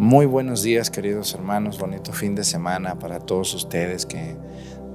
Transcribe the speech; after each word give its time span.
Muy 0.00 0.24
buenos 0.24 0.62
días, 0.62 0.88
queridos 0.88 1.34
hermanos. 1.34 1.78
Bonito 1.78 2.14
fin 2.14 2.34
de 2.34 2.42
semana 2.42 2.98
para 2.98 3.20
todos 3.20 3.52
ustedes 3.52 4.06
que 4.06 4.34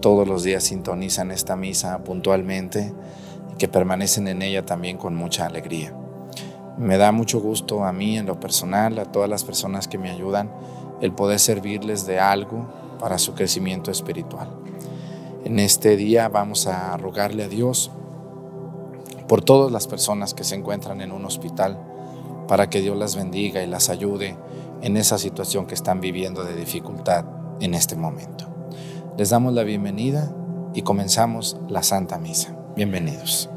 todos 0.01 0.27
los 0.27 0.41
días 0.41 0.63
sintonizan 0.63 1.29
esta 1.29 1.55
misa 1.55 2.03
puntualmente 2.03 2.91
y 3.53 3.55
que 3.57 3.67
permanecen 3.67 4.27
en 4.27 4.41
ella 4.41 4.65
también 4.65 4.97
con 4.97 5.13
mucha 5.13 5.45
alegría. 5.45 5.95
Me 6.79 6.97
da 6.97 7.11
mucho 7.11 7.39
gusto 7.39 7.83
a 7.85 7.93
mí 7.93 8.17
en 8.17 8.25
lo 8.25 8.39
personal, 8.39 8.97
a 8.97 9.05
todas 9.05 9.29
las 9.29 9.43
personas 9.43 9.87
que 9.87 9.99
me 9.99 10.09
ayudan, 10.09 10.51
el 11.01 11.11
poder 11.11 11.37
servirles 11.37 12.07
de 12.07 12.19
algo 12.19 12.67
para 12.99 13.19
su 13.19 13.35
crecimiento 13.35 13.91
espiritual. 13.91 14.49
En 15.43 15.59
este 15.59 15.97
día 15.97 16.29
vamos 16.29 16.65
a 16.65 16.97
rogarle 16.97 17.43
a 17.43 17.47
Dios 17.47 17.91
por 19.27 19.43
todas 19.43 19.71
las 19.71 19.85
personas 19.85 20.33
que 20.33 20.43
se 20.43 20.55
encuentran 20.55 20.99
en 21.01 21.11
un 21.11 21.25
hospital, 21.25 21.79
para 22.47 22.71
que 22.71 22.81
Dios 22.81 22.97
las 22.97 23.15
bendiga 23.15 23.61
y 23.61 23.67
las 23.67 23.89
ayude 23.91 24.35
en 24.85 24.97
esa 24.97 25.17
situación 25.17 25.65
que 25.65 25.73
están 25.73 25.99
viviendo 25.99 26.43
de 26.43 26.55
dificultad 26.55 27.25
en 27.59 27.73
este 27.73 27.95
momento. 27.95 28.45
Les 29.17 29.31
damos 29.31 29.51
la 29.53 29.63
bienvenida 29.63 30.31
y 30.75 30.83
comenzamos 30.83 31.57
la 31.67 31.81
Santa 31.81 32.19
Misa. 32.19 32.55
Bienvenidos. 32.75 33.49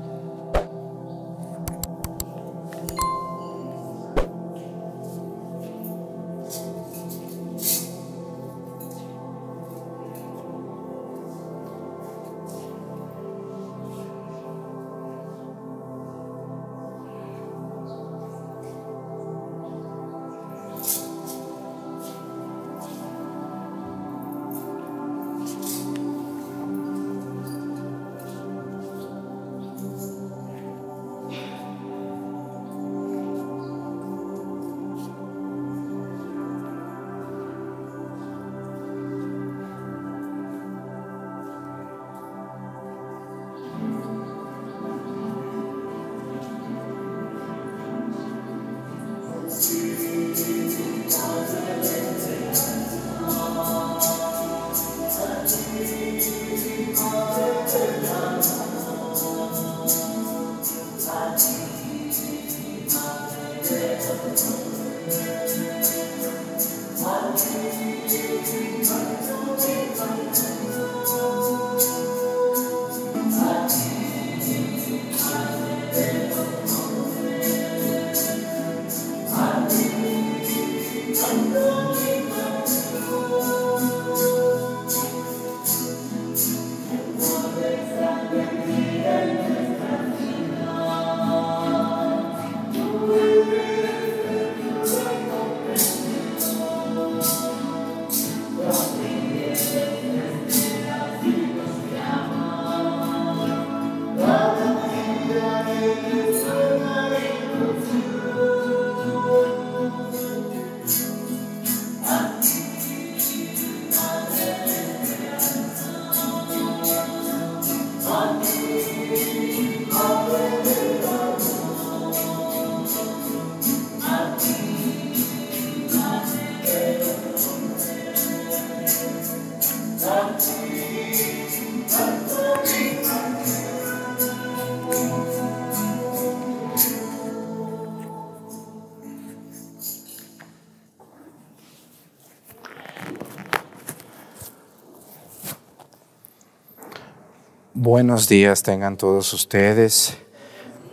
Buenos 147.99 148.29
días 148.29 148.63
tengan 148.63 148.97
todos 148.97 149.33
ustedes. 149.35 150.17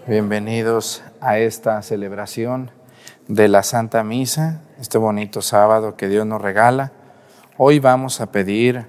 Bienvenidos 0.07 1.03
a 1.21 1.37
esta 1.37 1.79
celebración 1.83 2.71
de 3.27 3.47
la 3.47 3.61
Santa 3.61 4.03
Misa, 4.03 4.63
este 4.79 4.97
bonito 4.97 5.43
sábado 5.43 5.97
que 5.97 6.07
Dios 6.07 6.25
nos 6.25 6.41
regala. 6.41 6.93
Hoy 7.57 7.77
vamos 7.77 8.21
a 8.21 8.31
pedir, 8.31 8.87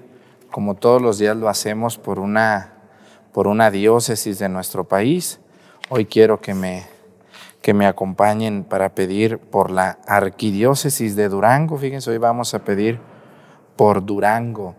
como 0.49 0.73
todos 0.73 0.99
los 0.99 1.19
días 1.19 1.37
lo 1.37 1.47
hacemos, 1.47 1.99
por 1.99 2.17
una, 2.17 2.73
por 3.33 3.45
una 3.45 3.69
diócesis 3.69 4.39
de 4.39 4.49
nuestro 4.49 4.85
país. 4.85 5.39
Hoy 5.89 6.07
quiero 6.07 6.41
que 6.41 6.55
me, 6.55 6.87
que 7.61 7.75
me 7.75 7.85
acompañen 7.85 8.63
para 8.63 8.95
pedir 8.95 9.37
por 9.37 9.69
la 9.69 9.99
arquidiócesis 10.07 11.15
de 11.15 11.29
Durango. 11.29 11.77
Fíjense, 11.77 12.09
hoy 12.09 12.17
vamos 12.17 12.55
a 12.55 12.65
pedir 12.65 12.99
por 13.75 14.03
Durango 14.03 14.73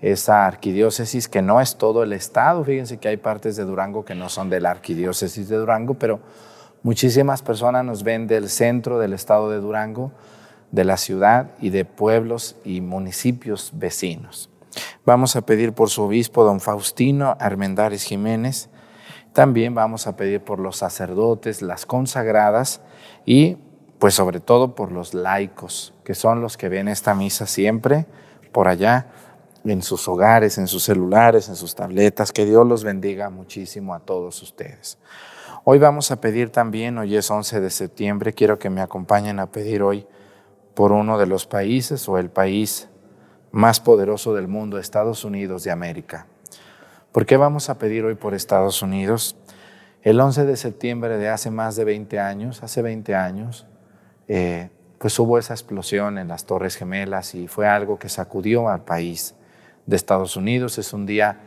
esa 0.00 0.46
arquidiócesis 0.46 1.28
que 1.28 1.42
no 1.42 1.60
es 1.60 1.76
todo 1.76 2.02
el 2.02 2.12
estado. 2.12 2.64
Fíjense 2.64 2.98
que 2.98 3.08
hay 3.08 3.16
partes 3.16 3.56
de 3.56 3.64
Durango 3.64 4.04
que 4.04 4.14
no 4.14 4.28
son 4.28 4.48
de 4.48 4.60
la 4.60 4.70
arquidiócesis 4.70 5.48
de 5.48 5.56
Durango, 5.56 5.94
pero 5.94 6.20
muchísimas 6.82 7.42
personas 7.42 7.84
nos 7.84 8.02
ven 8.02 8.26
del 8.26 8.48
centro 8.48 8.98
del 8.98 9.12
estado 9.12 9.50
de 9.50 9.58
Durango, 9.58 10.12
de 10.70 10.84
la 10.84 10.96
ciudad 10.96 11.50
y 11.60 11.70
de 11.70 11.84
pueblos 11.84 12.56
y 12.64 12.80
municipios 12.80 13.72
vecinos. 13.74 14.48
Vamos 15.04 15.36
a 15.36 15.42
pedir 15.42 15.72
por 15.72 15.90
su 15.90 16.02
obispo, 16.02 16.44
don 16.44 16.60
Faustino 16.60 17.36
Armendares 17.40 18.04
Jiménez. 18.04 18.70
También 19.32 19.74
vamos 19.74 20.06
a 20.06 20.16
pedir 20.16 20.40
por 20.42 20.58
los 20.58 20.76
sacerdotes, 20.76 21.60
las 21.60 21.86
consagradas 21.86 22.80
y 23.26 23.58
pues 23.98 24.14
sobre 24.14 24.40
todo 24.40 24.74
por 24.74 24.92
los 24.92 25.12
laicos, 25.12 25.92
que 26.04 26.14
son 26.14 26.40
los 26.40 26.56
que 26.56 26.68
ven 26.68 26.88
esta 26.88 27.14
misa 27.14 27.46
siempre 27.46 28.06
por 28.50 28.66
allá 28.66 29.08
en 29.64 29.82
sus 29.82 30.06
hogares, 30.08 30.58
en 30.58 30.66
sus 30.66 30.84
celulares, 30.84 31.48
en 31.48 31.56
sus 31.56 31.74
tabletas. 31.74 32.32
Que 32.32 32.44
Dios 32.44 32.66
los 32.66 32.84
bendiga 32.84 33.30
muchísimo 33.30 33.94
a 33.94 34.00
todos 34.00 34.42
ustedes. 34.42 34.98
Hoy 35.64 35.78
vamos 35.78 36.10
a 36.10 36.20
pedir 36.20 36.50
también, 36.50 36.96
hoy 36.96 37.16
es 37.16 37.30
11 37.30 37.60
de 37.60 37.70
septiembre, 37.70 38.32
quiero 38.32 38.58
que 38.58 38.70
me 38.70 38.80
acompañen 38.80 39.38
a 39.38 39.46
pedir 39.50 39.82
hoy 39.82 40.06
por 40.74 40.92
uno 40.92 41.18
de 41.18 41.26
los 41.26 41.46
países 41.46 42.08
o 42.08 42.16
el 42.16 42.30
país 42.30 42.88
más 43.50 43.80
poderoso 43.80 44.34
del 44.34 44.48
mundo, 44.48 44.78
Estados 44.78 45.24
Unidos 45.24 45.62
de 45.64 45.70
América. 45.70 46.26
¿Por 47.12 47.26
qué 47.26 47.36
vamos 47.36 47.68
a 47.68 47.78
pedir 47.78 48.04
hoy 48.04 48.14
por 48.14 48.32
Estados 48.32 48.80
Unidos? 48.80 49.36
El 50.02 50.18
11 50.18 50.46
de 50.46 50.56
septiembre 50.56 51.18
de 51.18 51.28
hace 51.28 51.50
más 51.50 51.76
de 51.76 51.84
20 51.84 52.18
años, 52.18 52.62
hace 52.62 52.80
20 52.80 53.14
años, 53.14 53.66
eh, 54.28 54.70
pues 54.98 55.18
hubo 55.18 55.36
esa 55.36 55.52
explosión 55.52 56.16
en 56.16 56.28
las 56.28 56.46
Torres 56.46 56.76
Gemelas 56.76 57.34
y 57.34 57.48
fue 57.48 57.66
algo 57.68 57.98
que 57.98 58.08
sacudió 58.08 58.70
al 58.70 58.84
país 58.84 59.34
de 59.86 59.96
Estados 59.96 60.36
Unidos. 60.36 60.78
Es 60.78 60.92
un 60.92 61.06
día 61.06 61.40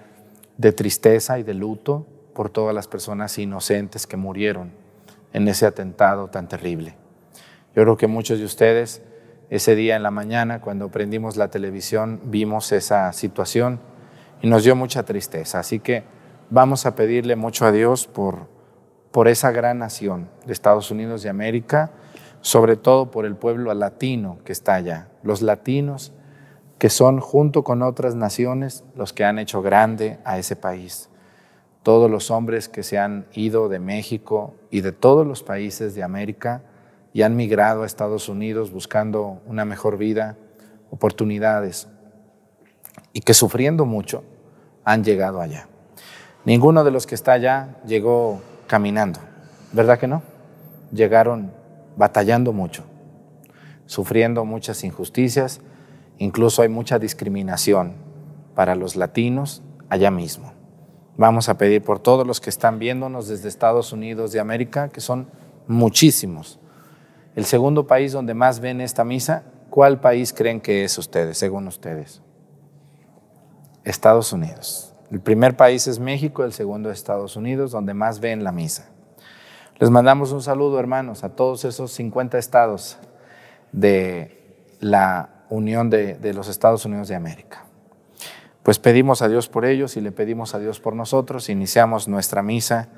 de 0.57 0.71
tristeza 0.71 1.39
y 1.39 1.44
de 1.44 1.53
luto 1.53 2.06
por 2.33 2.50
todas 2.50 2.74
las 2.74 2.88
personas 2.88 3.38
inocentes 3.38 4.07
que 4.07 4.18
murieron 4.18 4.71
en 5.33 5.47
ese 5.47 5.65
atentado 5.65 6.27
tan 6.27 6.47
terrible. 6.47 6.95
Yo 7.75 7.83
creo 7.83 7.97
que 7.97 8.07
muchos 8.07 8.39
de 8.39 8.45
ustedes 8.45 9.01
ese 9.50 9.75
día 9.75 9.95
en 9.95 10.03
la 10.03 10.12
mañana, 10.12 10.62
cuando 10.62 10.89
prendimos 10.89 11.38
la 11.38 11.50
televisión, 11.50 12.21
vimos 12.24 12.71
esa 12.71 13.12
situación 13.13 13.80
y 14.41 14.47
nos 14.47 14.63
dio 14.63 14.75
mucha 14.75 15.03
tristeza. 15.03 15.59
Así 15.59 15.79
que 15.79 16.03
vamos 16.50 16.86
a 16.86 16.95
pedirle 16.95 17.36
mucho 17.36 17.65
a 17.65 17.71
Dios 17.71 18.07
por, 18.07 18.47
por 19.12 19.27
esa 19.27 19.51
gran 19.51 19.79
nación 19.79 20.29
de 20.45 20.53
Estados 20.53 20.91
Unidos 20.91 21.21
de 21.24 21.29
América, 21.29 21.91
sobre 22.41 22.77
todo 22.77 23.12
por 23.12 23.25
el 23.25 23.36
pueblo 23.36 23.74
latino 23.74 24.39
que 24.44 24.51
está 24.51 24.75
allá, 24.75 25.07
los 25.21 25.41
latinos 25.41 26.13
que 26.83 26.89
son 26.89 27.21
junto 27.21 27.63
con 27.63 27.81
otras 27.81 28.13
naciones 28.13 28.83
los 28.94 29.13
que 29.13 29.24
han 29.24 29.39
hecho 29.39 29.62
grande 29.62 30.19
a 30.25 30.38
ese 30.38 30.57
país. 30.57 31.07
Todos 31.81 32.12
los 32.12 32.30
hombres 32.30 32.68
que 32.68 32.83
se 32.83 32.97
han 32.97 33.25
ido 33.31 33.69
de 33.69 33.80
México 33.80 34.53
y 34.69 34.81
de 34.81 34.91
todos 34.91 35.25
los 35.25 35.44
países 35.44 35.95
de 35.95 36.03
América 36.03 36.62
y 37.13 37.21
han 37.21 37.38
migrado 37.38 37.83
a 37.83 37.85
Estados 37.85 38.27
Unidos 38.27 38.69
buscando 38.69 39.41
una 39.45 39.63
mejor 39.63 39.97
vida, 39.97 40.35
oportunidades, 40.91 41.88
y 43.13 43.21
que 43.21 43.33
sufriendo 43.33 43.86
mucho 43.86 44.25
han 44.83 45.06
llegado 45.06 45.39
allá. 45.39 45.69
Ninguno 46.44 46.83
de 46.83 46.91
los 46.91 47.07
que 47.07 47.15
está 47.15 47.31
allá 47.31 47.77
llegó 47.88 48.41
caminando, 48.68 49.21
¿verdad 49.71 50.00
que 50.00 50.07
no? 50.07 50.21
Llegaron 50.91 51.53
batallando 51.95 52.51
mucho, 52.51 52.83
sufriendo 53.86 54.44
muchas 54.44 54.83
injusticias, 54.83 55.62
incluso 56.18 56.62
hay 56.62 56.69
mucha 56.69 57.00
discriminación 57.00 57.94
para 58.56 58.75
los 58.75 58.95
latinos 58.95 59.62
allá 59.89 60.12
mismo. 60.12 60.54
Vamos 61.18 61.48
a 61.50 61.57
pedir 61.57 61.83
por 61.83 62.00
todos 62.00 62.25
los 62.25 62.42
que 62.42 62.50
están 62.50 62.80
viéndonos 62.80 63.27
desde 63.27 63.48
Estados 63.48 63.94
Unidos 63.94 64.31
de 64.31 64.39
América, 64.39 64.89
que 64.89 65.01
son 65.01 65.27
muchísimos. 65.68 66.60
El 67.36 67.45
segundo 67.45 67.86
país 67.88 68.12
donde 68.12 68.33
más 68.33 68.60
ven 68.60 68.81
esta 68.81 69.04
misa, 69.04 69.44
¿cuál 69.69 70.00
país 70.00 70.33
creen 70.33 70.60
que 70.60 70.83
es 70.83 70.98
ustedes, 70.98 71.38
según 71.38 71.68
ustedes? 71.68 72.21
Estados 73.83 74.33
Unidos. 74.33 74.95
El 75.12 75.19
primer 75.19 75.56
país 75.56 75.88
es 75.88 76.00
México, 76.00 76.44
el 76.44 76.54
segundo 76.54 76.89
es 76.89 76.98
Estados 76.98 77.36
Unidos, 77.36 77.71
donde 77.71 77.94
más 77.94 78.19
ven 78.19 78.44
la 78.44 78.51
misa. 78.51 78.89
Les 79.77 79.89
mandamos 79.89 80.31
un 80.31 80.42
saludo, 80.42 80.80
hermanos, 80.80 81.24
a 81.24 81.30
todos 81.30 81.65
esos 81.65 81.92
50 81.92 82.38
estados 82.38 82.98
de 83.71 84.65
la 84.80 85.32
Unión 85.53 85.91
de, 85.91 86.33
los 86.33 86.47
Estados 86.47 86.83
Unidos 86.85 87.07
de 87.09 87.15
América. 87.15 87.65
Pues 88.63 88.79
pedimos 88.79 89.21
a 89.21 89.27
Dios 89.27 89.47
por 89.50 89.65
ellos 89.65 89.95
y 89.97 90.01
le 90.01 90.11
pedimos 90.11 90.55
a 90.55 90.59
Dios 90.59 90.79
por 90.79 90.95
nosotros. 90.95 91.47
Iniciamos 91.47 92.07
nuestra 92.07 92.41
misa 92.41 92.89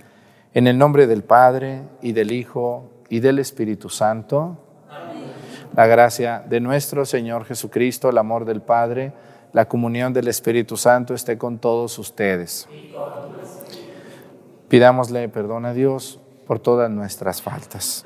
en 0.54 0.68
el 0.68 0.78
nombre 0.78 1.06
del 1.06 1.24
Padre 1.24 1.82
y 2.02 2.14
del 2.14 2.32
Hijo 2.32 2.92
y 3.10 3.20
del 3.20 3.40
Espíritu 3.40 3.90
Santo. 3.90 4.58
La 5.76 5.86
gracia 5.86 6.46
de 6.48 6.62
nuestro 6.62 7.06
Señor 7.06 7.44
Jesucristo, 7.44 8.10
el 8.10 8.18
amor 8.18 8.46
del 8.46 8.62
Padre, 8.62 9.12
la 9.52 9.68
comunión 9.68 10.14
del 10.14 10.30
Espíritu 10.30 10.78
Santo 10.78 11.14
esté 11.14 11.38
con 11.38 11.60
todos 11.60 12.00
ustedes. 12.00 12.70
Pidámosle 14.70 15.28
perdón 15.28 15.66
a 15.66 15.74
Dios 15.74 16.22
por 16.48 16.60
todas 16.60 16.90
nuestras 16.90 17.42
faltas. 17.42 18.06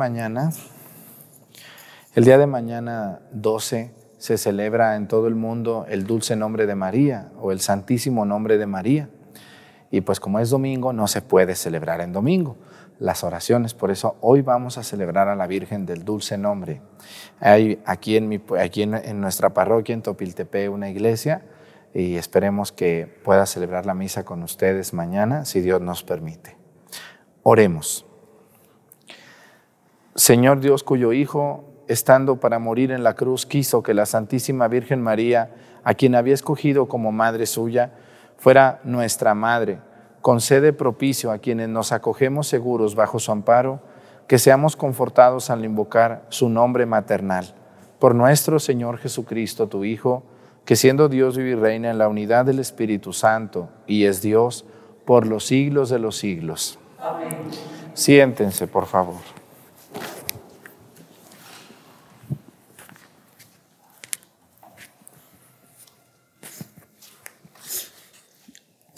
Mañana, 0.00 0.50
el 2.14 2.24
día 2.24 2.38
de 2.38 2.46
mañana 2.46 3.20
12 3.32 3.92
se 4.16 4.38
celebra 4.38 4.96
en 4.96 5.08
todo 5.08 5.26
el 5.26 5.34
mundo 5.34 5.84
el 5.90 6.06
dulce 6.06 6.36
nombre 6.36 6.64
de 6.64 6.74
María 6.74 7.30
o 7.38 7.52
el 7.52 7.60
santísimo 7.60 8.24
nombre 8.24 8.56
de 8.56 8.64
María. 8.64 9.10
Y 9.90 10.00
pues 10.00 10.18
como 10.18 10.38
es 10.38 10.48
domingo, 10.48 10.94
no 10.94 11.06
se 11.06 11.20
puede 11.20 11.54
celebrar 11.54 12.00
en 12.00 12.14
domingo 12.14 12.56
las 12.98 13.24
oraciones. 13.24 13.74
Por 13.74 13.90
eso 13.90 14.16
hoy 14.22 14.40
vamos 14.40 14.78
a 14.78 14.84
celebrar 14.84 15.28
a 15.28 15.36
la 15.36 15.46
Virgen 15.46 15.84
del 15.84 16.02
Dulce 16.02 16.38
Nombre. 16.38 16.80
Hay 17.38 17.82
aquí 17.84 18.16
en, 18.16 18.26
mi, 18.30 18.40
aquí 18.58 18.84
en, 18.84 19.20
nuestra 19.20 19.50
parroquia, 19.52 19.92
en 19.92 20.00
Topiltepe, 20.00 20.70
una 20.70 20.88
iglesia 20.88 21.44
y 21.92 22.16
esperemos 22.16 22.72
que 22.72 23.20
pueda 23.22 23.44
celebrar 23.44 23.84
la 23.84 23.92
misa 23.92 24.24
con 24.24 24.42
ustedes 24.42 24.94
mañana, 24.94 25.44
si 25.44 25.60
Dios 25.60 25.82
nos 25.82 26.02
permite. 26.02 26.56
Oremos. 27.42 28.06
Señor 30.16 30.60
Dios 30.60 30.82
cuyo 30.82 31.12
Hijo, 31.12 31.64
estando 31.86 32.36
para 32.36 32.58
morir 32.58 32.90
en 32.90 33.04
la 33.04 33.14
cruz, 33.14 33.46
quiso 33.46 33.82
que 33.82 33.94
la 33.94 34.06
Santísima 34.06 34.66
Virgen 34.66 35.00
María, 35.00 35.54
a 35.84 35.94
quien 35.94 36.14
había 36.14 36.34
escogido 36.34 36.88
como 36.88 37.12
madre 37.12 37.46
suya, 37.46 37.92
fuera 38.36 38.80
nuestra 38.82 39.34
madre. 39.34 39.78
Concede 40.20 40.72
propicio 40.72 41.30
a 41.30 41.38
quienes 41.38 41.68
nos 41.68 41.92
acogemos 41.92 42.48
seguros 42.48 42.94
bajo 42.96 43.20
su 43.20 43.30
amparo, 43.30 43.80
que 44.26 44.38
seamos 44.38 44.76
confortados 44.76 45.48
al 45.48 45.64
invocar 45.64 46.24
su 46.28 46.48
nombre 46.48 46.86
maternal. 46.86 47.54
Por 47.98 48.14
nuestro 48.14 48.58
Señor 48.58 48.98
Jesucristo, 48.98 49.68
tu 49.68 49.84
Hijo, 49.84 50.24
que 50.64 50.76
siendo 50.76 51.08
Dios 51.08 51.36
vive 51.36 51.50
y 51.50 51.54
reina 51.54 51.90
en 51.90 51.98
la 51.98 52.08
unidad 52.08 52.44
del 52.44 52.58
Espíritu 52.58 53.12
Santo 53.12 53.68
y 53.86 54.04
es 54.04 54.22
Dios 54.22 54.64
por 55.04 55.26
los 55.26 55.46
siglos 55.46 55.88
de 55.88 55.98
los 55.98 56.16
siglos. 56.16 56.78
Amén. 56.98 57.36
Siéntense, 57.94 58.66
por 58.66 58.86
favor. 58.86 59.39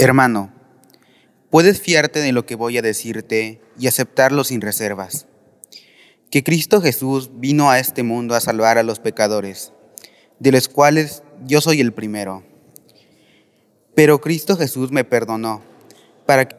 Hermano, 0.02 0.50
puedes 1.49 1.80
fiarte 1.80 2.18
de 2.18 2.32
lo 2.32 2.44
que 2.44 2.56
voy 2.56 2.76
a 2.76 2.82
decirte 2.82 3.61
y 3.78 3.87
aceptarlo 3.87 4.42
sin 4.42 4.61
reservas. 4.61 5.28
Que 6.28 6.42
Cristo 6.42 6.80
Jesús 6.80 7.30
vino 7.35 7.71
a 7.71 7.78
este 7.78 8.02
mundo 8.02 8.35
a 8.35 8.40
salvar 8.40 8.78
a 8.78 8.82
los 8.82 8.99
pecadores, 8.99 9.73
de 10.40 10.50
los 10.50 10.68
cuales 10.68 11.23
yo 11.47 11.61
soy 11.61 11.80
el 11.80 11.92
primero. 11.92 12.42
Pero 13.94 14.21
Cristo 14.21 14.56
Jesús 14.56 14.90
me 14.90 15.04
perdonó 15.04 15.62
para 16.26 16.49
que... 16.49 16.56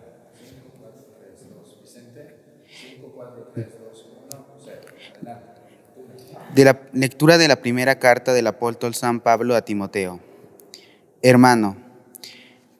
De 6.56 6.64
la 6.64 6.80
lectura 6.94 7.38
de 7.38 7.50
la 7.50 7.58
primera 7.58 8.00
carta 8.00 8.32
del 8.32 8.48
apóstol 8.48 8.96
San 8.96 9.20
Pablo 9.20 9.58
a 9.58 9.66
Timoteo. 9.66 10.22
Hermano, 11.22 11.83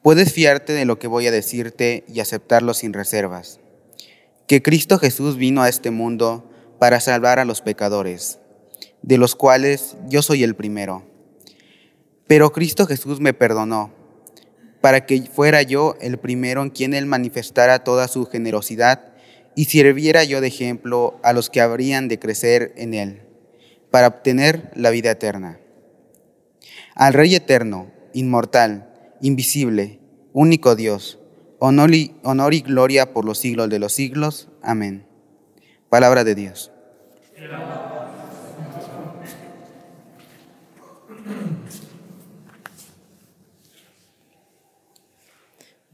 Puedes 0.04 0.34
fiarte 0.34 0.74
de 0.74 0.84
lo 0.84 0.98
que 0.98 1.06
voy 1.06 1.26
a 1.28 1.30
decirte 1.30 2.04
y 2.06 2.20
aceptarlo 2.20 2.74
sin 2.74 2.92
reservas. 2.92 3.58
que 4.46 4.60
Cristo 4.60 4.98
Jesús 4.98 5.38
vino 5.38 5.62
a 5.62 5.70
este 5.70 5.90
mundo 5.90 6.52
para 6.78 7.00
salvar 7.00 7.38
a 7.38 7.46
los 7.46 7.62
pecadores, 7.62 8.38
de 9.00 9.16
los 9.16 9.34
cuales 9.34 9.96
yo 10.06 10.20
soy 10.20 10.42
el 10.42 10.54
primero. 10.56 11.06
Pero 12.26 12.52
Cristo 12.52 12.84
Jesús 12.84 13.18
me 13.18 13.32
perdonó, 13.32 13.94
para 14.82 15.06
que 15.06 15.22
fuera 15.22 15.62
yo 15.62 15.96
el 16.02 16.18
primero 16.18 16.62
en 16.62 16.68
quien 16.68 16.92
Él 16.92 17.06
manifestara 17.06 17.82
toda 17.82 18.06
su 18.06 18.26
generosidad 18.26 19.14
y 19.54 19.64
sirviera 19.64 20.22
yo 20.24 20.42
de 20.42 20.48
ejemplo 20.48 21.18
a 21.22 21.32
los 21.32 21.48
que 21.48 21.62
habrían 21.62 22.08
de 22.08 22.18
crecer 22.18 22.74
en 22.76 22.92
Él, 22.92 23.22
para 23.90 24.08
obtener 24.08 24.70
la 24.74 24.90
vida 24.90 25.12
eterna. 25.12 25.58
Al 26.94 27.14
Rey 27.14 27.34
eterno, 27.34 27.90
inmortal, 28.12 28.90
invisible, 29.20 30.00
único 30.32 30.76
Dios, 30.76 31.18
honor 31.58 31.94
y, 31.94 32.60
gloria 32.60 33.12
por 33.12 33.24
los 33.24 33.38
siglos 33.38 33.70
de 33.70 33.78
los 33.78 33.92
siglos. 33.92 34.48
Amén. 34.62 35.06
Palabra 35.88 36.24
de 36.24 36.34
Dios. 36.34 36.70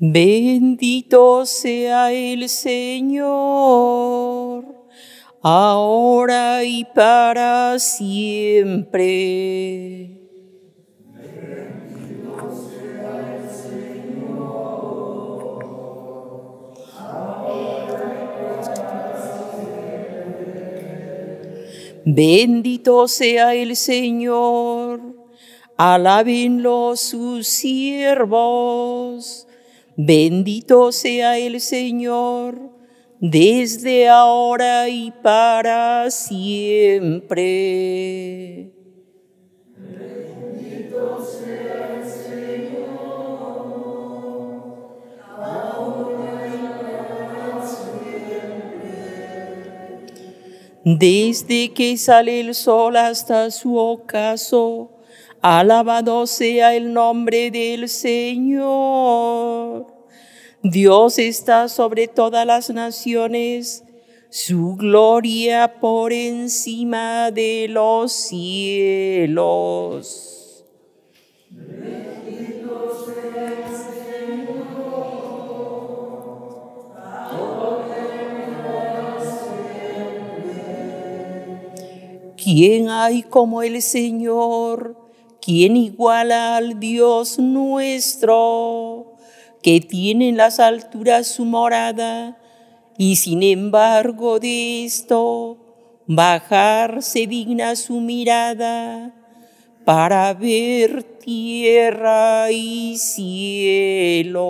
Bendito 0.03 1.45
sea 1.45 2.11
el 2.11 2.49
Señor, 2.49 3.27
ahora 5.43 6.65
y 6.65 6.87
para 6.87 7.79
siempre. 7.79 9.21
Bendito 22.05 23.09
sea 23.09 23.55
el 23.55 23.75
Señor, 23.77 25.01
alábenlo 25.77 26.97
sus 26.97 27.47
siervos. 27.47 29.47
Bendito 29.97 30.93
sea 30.93 31.39
el 31.39 31.61
Señor, 31.61 32.71
desde 33.21 34.09
ahora 34.09 34.89
y 34.89 35.13
para 35.23 36.11
siempre. 36.11 37.41
Desde 50.85 51.73
que 51.73 51.97
sale 51.99 52.41
el 52.41 52.55
sol 52.55 52.97
hasta 52.97 53.51
su 53.51 53.77
ocaso, 53.77 54.91
Alabado 55.43 56.27
sea 56.27 56.75
el 56.75 56.93
nombre 56.93 57.51
del 57.51 57.89
Señor. 57.89 59.21
Dios 60.63 61.19
está 61.19 61.69
sobre 61.69 62.09
todas 62.09 62.47
las 62.47 62.69
naciones, 62.69 63.85
su 64.29 64.77
gloria 64.77 65.81
por 65.81 66.13
encima 66.13 67.31
de 67.31 67.69
los 67.71 68.13
cielos. 68.13 69.37
¿Quién 82.53 82.89
hay 82.89 83.23
como 83.23 83.63
el 83.63 83.81
Señor? 83.81 84.97
¿Quién 85.41 85.77
iguala 85.77 86.57
al 86.57 86.81
Dios 86.81 87.39
nuestro, 87.39 89.15
que 89.63 89.81
tiene 89.81 90.31
en 90.31 90.37
las 90.37 90.59
alturas 90.59 91.29
su 91.29 91.45
morada, 91.45 92.39
y 92.99 93.15
sin 93.15 93.45
embargo 93.45 94.41
de 94.41 94.85
esto 94.85 95.59
bajar 96.09 97.05
se 97.05 97.29
digna 97.29 97.77
su 97.77 98.01
mirada 98.01 99.15
para 99.85 100.35
ver 100.35 101.05
tierra 101.05 102.51
y 102.51 102.97
cielo? 102.99 104.41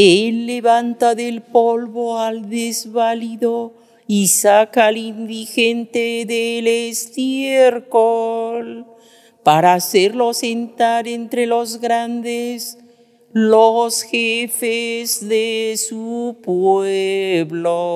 Él 0.00 0.46
levanta 0.46 1.16
del 1.16 1.42
polvo 1.42 2.20
al 2.20 2.48
desvalido 2.48 3.74
y 4.06 4.28
saca 4.28 4.86
al 4.86 4.96
indigente 4.96 6.24
del 6.24 6.68
estiércol 6.68 8.06
para 9.42 9.74
hacerlo 9.74 10.34
sentar 10.34 11.08
entre 11.08 11.46
los 11.46 11.80
grandes, 11.80 12.78
los 13.32 14.02
jefes 14.02 15.28
de 15.28 15.74
su 15.76 16.36
pueblo. 16.44 17.88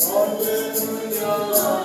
Alleluia. 0.00 1.77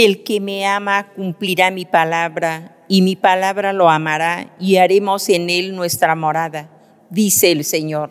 El 0.00 0.22
que 0.22 0.38
me 0.38 0.64
ama 0.64 1.08
cumplirá 1.16 1.72
mi 1.72 1.84
palabra, 1.84 2.76
y 2.86 3.02
mi 3.02 3.16
palabra 3.16 3.72
lo 3.72 3.90
amará, 3.90 4.54
y 4.60 4.76
haremos 4.76 5.28
en 5.28 5.50
él 5.50 5.74
nuestra 5.74 6.14
morada, 6.14 6.70
dice 7.10 7.50
el 7.50 7.64
Señor. 7.64 8.10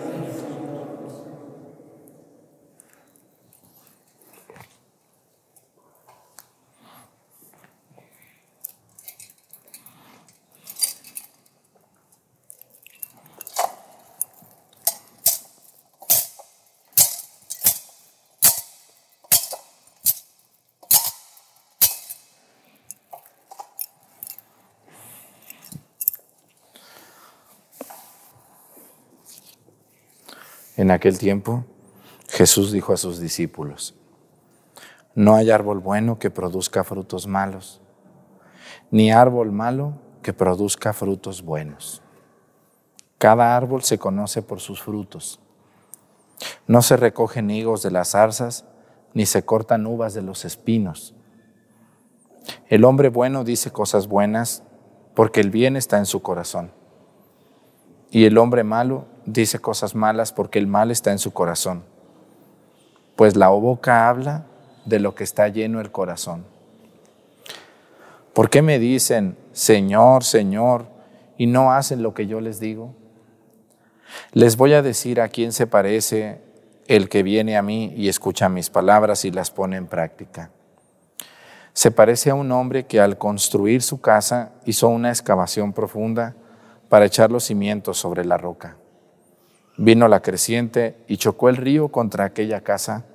En 30.77 30.89
aquel 30.91 31.17
tiempo, 31.17 31.65
Jesús 32.29 32.71
dijo 32.71 32.93
a 32.93 32.97
sus 32.97 33.19
discípulos, 33.19 33.95
no 35.13 35.35
hay 35.35 35.51
árbol 35.51 35.79
bueno 35.79 36.19
que 36.19 36.29
produzca 36.29 36.85
frutos 36.85 37.27
malos, 37.27 37.81
ni 38.89 39.11
árbol 39.11 39.51
malo 39.51 39.95
que 40.21 40.31
produzca 40.31 40.93
frutos 40.93 41.41
buenos. 41.41 42.01
Cada 43.17 43.57
árbol 43.57 43.83
se 43.83 43.99
conoce 43.99 44.41
por 44.41 44.61
sus 44.61 44.81
frutos. 44.81 45.39
No 46.65 46.81
se 46.81 46.95
recogen 46.97 47.51
higos 47.51 47.83
de 47.83 47.91
las 47.91 48.11
zarzas, 48.11 48.65
ni 49.13 49.25
se 49.25 49.43
cortan 49.43 49.85
uvas 49.85 50.13
de 50.13 50.21
los 50.21 50.45
espinos. 50.45 51.13
El 52.67 52.85
hombre 52.85 53.09
bueno 53.09 53.43
dice 53.43 53.71
cosas 53.71 54.07
buenas 54.07 54.63
porque 55.13 55.41
el 55.41 55.51
bien 55.51 55.75
está 55.75 55.97
en 55.97 56.05
su 56.05 56.21
corazón. 56.21 56.71
Y 58.09 58.25
el 58.25 58.37
hombre 58.37 58.63
malo 58.63 59.05
dice 59.31 59.59
cosas 59.59 59.95
malas 59.95 60.31
porque 60.33 60.59
el 60.59 60.67
mal 60.67 60.91
está 60.91 61.11
en 61.11 61.19
su 61.19 61.31
corazón. 61.31 61.83
Pues 63.15 63.35
la 63.35 63.49
boca 63.49 64.09
habla 64.09 64.45
de 64.85 64.99
lo 64.99 65.15
que 65.15 65.23
está 65.23 65.47
lleno 65.47 65.79
el 65.79 65.91
corazón. 65.91 66.45
¿Por 68.33 68.49
qué 68.49 68.61
me 68.61 68.79
dicen, 68.79 69.37
Señor, 69.51 70.23
Señor, 70.23 70.85
y 71.37 71.47
no 71.47 71.71
hacen 71.71 72.01
lo 72.01 72.13
que 72.13 72.27
yo 72.27 72.39
les 72.41 72.59
digo? 72.59 72.95
Les 74.31 74.57
voy 74.57 74.73
a 74.73 74.81
decir 74.81 75.21
a 75.21 75.29
quién 75.29 75.51
se 75.51 75.67
parece 75.67 76.41
el 76.87 77.09
que 77.09 77.23
viene 77.23 77.57
a 77.57 77.61
mí 77.61 77.93
y 77.95 78.09
escucha 78.09 78.49
mis 78.49 78.69
palabras 78.69 79.25
y 79.25 79.31
las 79.31 79.51
pone 79.51 79.77
en 79.77 79.87
práctica. 79.87 80.51
Se 81.73 81.91
parece 81.91 82.29
a 82.29 82.35
un 82.35 82.51
hombre 82.51 82.85
que 82.85 82.99
al 82.99 83.17
construir 83.17 83.81
su 83.81 84.01
casa 84.01 84.51
hizo 84.65 84.89
una 84.89 85.09
excavación 85.09 85.71
profunda 85.73 86.35
para 86.89 87.05
echar 87.05 87.31
los 87.31 87.45
cimientos 87.45 87.97
sobre 87.97 88.25
la 88.25 88.37
roca. 88.37 88.75
Vino 89.77 90.07
la 90.07 90.21
creciente 90.21 90.97
y 91.07 91.17
chocó 91.17 91.49
el 91.49 91.57
río 91.57 91.89
contra 91.89 92.25
aquella 92.25 92.61
casa, 92.61 93.05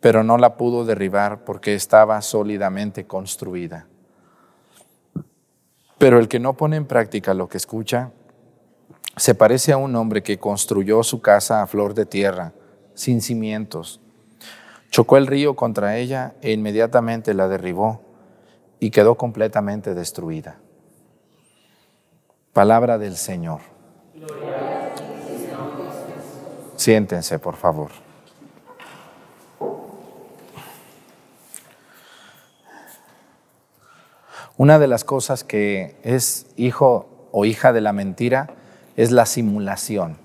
pero 0.00 0.22
no 0.22 0.38
la 0.38 0.56
pudo 0.56 0.84
derribar 0.84 1.44
porque 1.44 1.74
estaba 1.74 2.20
sólidamente 2.22 3.06
construida. 3.06 3.86
Pero 5.98 6.18
el 6.18 6.28
que 6.28 6.40
no 6.40 6.54
pone 6.54 6.76
en 6.76 6.86
práctica 6.86 7.34
lo 7.34 7.48
que 7.48 7.56
escucha, 7.56 8.10
se 9.16 9.34
parece 9.34 9.72
a 9.72 9.76
un 9.76 9.94
hombre 9.94 10.22
que 10.22 10.38
construyó 10.38 11.02
su 11.02 11.20
casa 11.20 11.62
a 11.62 11.66
flor 11.66 11.94
de 11.94 12.06
tierra, 12.06 12.52
sin 12.94 13.20
cimientos. 13.20 14.00
Chocó 14.90 15.16
el 15.16 15.26
río 15.26 15.54
contra 15.56 15.96
ella 15.96 16.34
e 16.40 16.52
inmediatamente 16.52 17.34
la 17.34 17.48
derribó 17.48 18.02
y 18.80 18.90
quedó 18.90 19.16
completamente 19.16 19.94
destruida. 19.94 20.58
Palabra 22.52 22.98
del 22.98 23.16
Señor. 23.16 23.60
Siéntense, 26.76 27.38
por 27.38 27.56
favor. 27.56 27.90
Una 34.56 34.78
de 34.78 34.86
las 34.86 35.04
cosas 35.04 35.44
que 35.44 35.96
es 36.02 36.46
hijo 36.56 37.28
o 37.32 37.44
hija 37.44 37.72
de 37.72 37.80
la 37.80 37.92
mentira 37.92 38.50
es 38.96 39.10
la 39.10 39.26
simulación. 39.26 40.16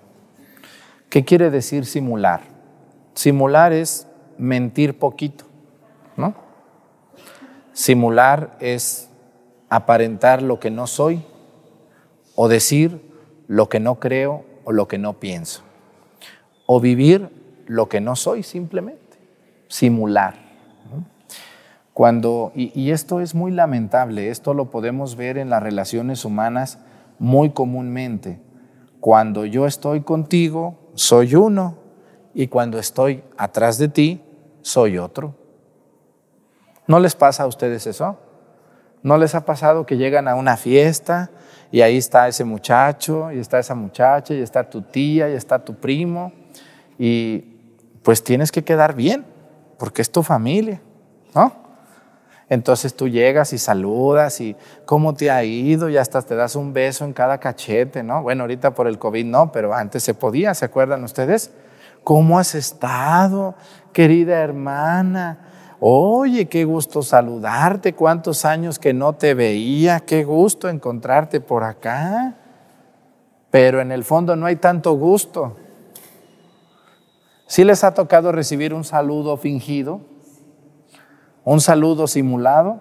¿Qué 1.10 1.26
quiere 1.26 1.50
decir 1.50 1.86
simular? 1.86 2.42
Simular 3.16 3.74
es 3.74 4.08
mentir 4.38 5.00
poquito, 5.00 5.46
¿no? 6.16 6.36
Simular 7.74 8.56
es 8.60 9.10
aparentar 9.70 10.44
lo 10.44 10.60
que 10.60 10.70
no 10.70 10.86
soy 10.86 11.26
o 12.36 12.48
decir 12.48 13.02
lo 13.48 13.70
que 13.70 13.80
no 13.80 14.00
creo 14.00 14.46
o 14.64 14.72
lo 14.72 14.88
que 14.88 15.00
no 15.00 15.20
pienso 15.20 15.64
o 16.72 16.80
vivir 16.80 17.32
lo 17.66 17.90
que 17.90 18.00
no 18.00 18.16
soy 18.16 18.44
simplemente, 18.44 19.18
simular. 19.70 20.36
Cuando, 21.94 22.52
y, 22.54 22.92
esto 22.92 23.22
es 23.22 23.34
muy 23.34 23.52
lamentable, 23.52 24.30
esto 24.30 24.54
lo 24.54 24.70
podemos 24.70 25.16
ver 25.16 25.40
en 25.40 25.50
las 25.50 25.64
relaciones 25.64 26.26
humanas 26.26 26.78
muy 27.18 27.50
comúnmente. 27.50 28.40
Cuando 29.00 29.46
yo 29.46 29.66
estoy 29.66 30.02
contigo, 30.02 30.92
soy 30.94 31.34
uno, 31.34 31.80
y 32.36 32.50
cuando 32.50 32.78
estoy 32.78 33.24
atrás 33.36 33.80
de 33.80 33.88
ti, 33.88 34.22
soy 34.62 35.00
otro. 35.00 35.34
¿No 36.86 37.00
les 37.00 37.16
pasa 37.16 37.44
a 37.44 37.48
ustedes 37.48 37.88
eso? 37.88 38.20
¿No 39.02 39.18
les 39.18 39.34
ha 39.34 39.44
pasado 39.44 39.88
que 39.88 39.98
llegan 39.98 40.28
a 40.28 40.36
una 40.36 40.56
fiesta 40.56 41.32
y 41.72 41.82
ahí 41.82 41.98
está 41.98 42.28
ese 42.28 42.44
muchacho, 42.44 43.32
y 43.32 43.40
está 43.40 43.58
esa 43.58 43.74
muchacha, 43.76 44.34
y 44.36 44.42
está 44.42 44.70
tu 44.70 44.84
tía, 44.84 45.30
y 45.30 45.34
está 45.34 45.64
tu 45.64 45.76
primo, 45.76 46.32
y 47.00 47.56
pues 48.04 48.24
tienes 48.24 48.52
que 48.52 48.64
quedar 48.64 48.94
bien, 48.94 49.26
porque 49.80 50.04
es 50.04 50.12
tu 50.12 50.22
familia, 50.22 50.82
¿no? 51.34 51.54
Entonces 52.50 52.96
tú 52.96 53.08
llegas 53.08 53.54
y 53.54 53.58
saludas 53.58 54.42
y 54.42 54.56
cómo 54.86 55.14
te 55.14 55.32
ha 55.32 55.44
ido 55.44 55.88
y 55.88 55.98
hasta 55.98 56.22
te 56.22 56.36
das 56.36 56.56
un 56.56 56.74
beso 56.74 57.06
en 57.06 57.14
cada 57.14 57.38
cachete, 57.38 58.04
¿no? 58.04 58.22
Bueno, 58.24 58.44
ahorita 58.44 58.74
por 58.74 58.88
el 58.88 59.00
COVID 59.00 59.26
no, 59.26 59.52
pero 59.52 59.74
antes 59.74 60.04
se 60.04 60.14
podía, 60.14 60.54
¿se 60.54 60.66
acuerdan 60.66 61.04
ustedes? 61.04 61.52
¿Cómo 62.04 62.40
has 62.40 62.56
estado, 62.56 63.56
querida 63.94 64.40
hermana? 64.40 65.76
Oye, 65.80 66.48
qué 66.48 66.66
gusto 66.66 67.04
saludarte, 67.04 67.94
cuántos 67.94 68.44
años 68.44 68.80
que 68.80 68.94
no 68.94 69.14
te 69.14 69.36
veía, 69.36 70.02
qué 70.02 70.24
gusto 70.26 70.68
encontrarte 70.68 71.40
por 71.40 71.64
acá. 71.64 72.36
Pero 73.52 73.80
en 73.80 73.92
el 73.92 74.04
fondo 74.04 74.36
no 74.36 74.48
hay 74.48 74.58
tanto 74.58 74.94
gusto. 74.94 75.56
¿Sí 77.50 77.64
les 77.64 77.84
ha 77.84 77.96
tocado 77.96 78.32
recibir 78.32 78.76
un 78.76 78.84
saludo 78.84 79.36
fingido? 79.36 80.02
un 81.44 81.62
saludo 81.62 82.06
simulado, 82.06 82.80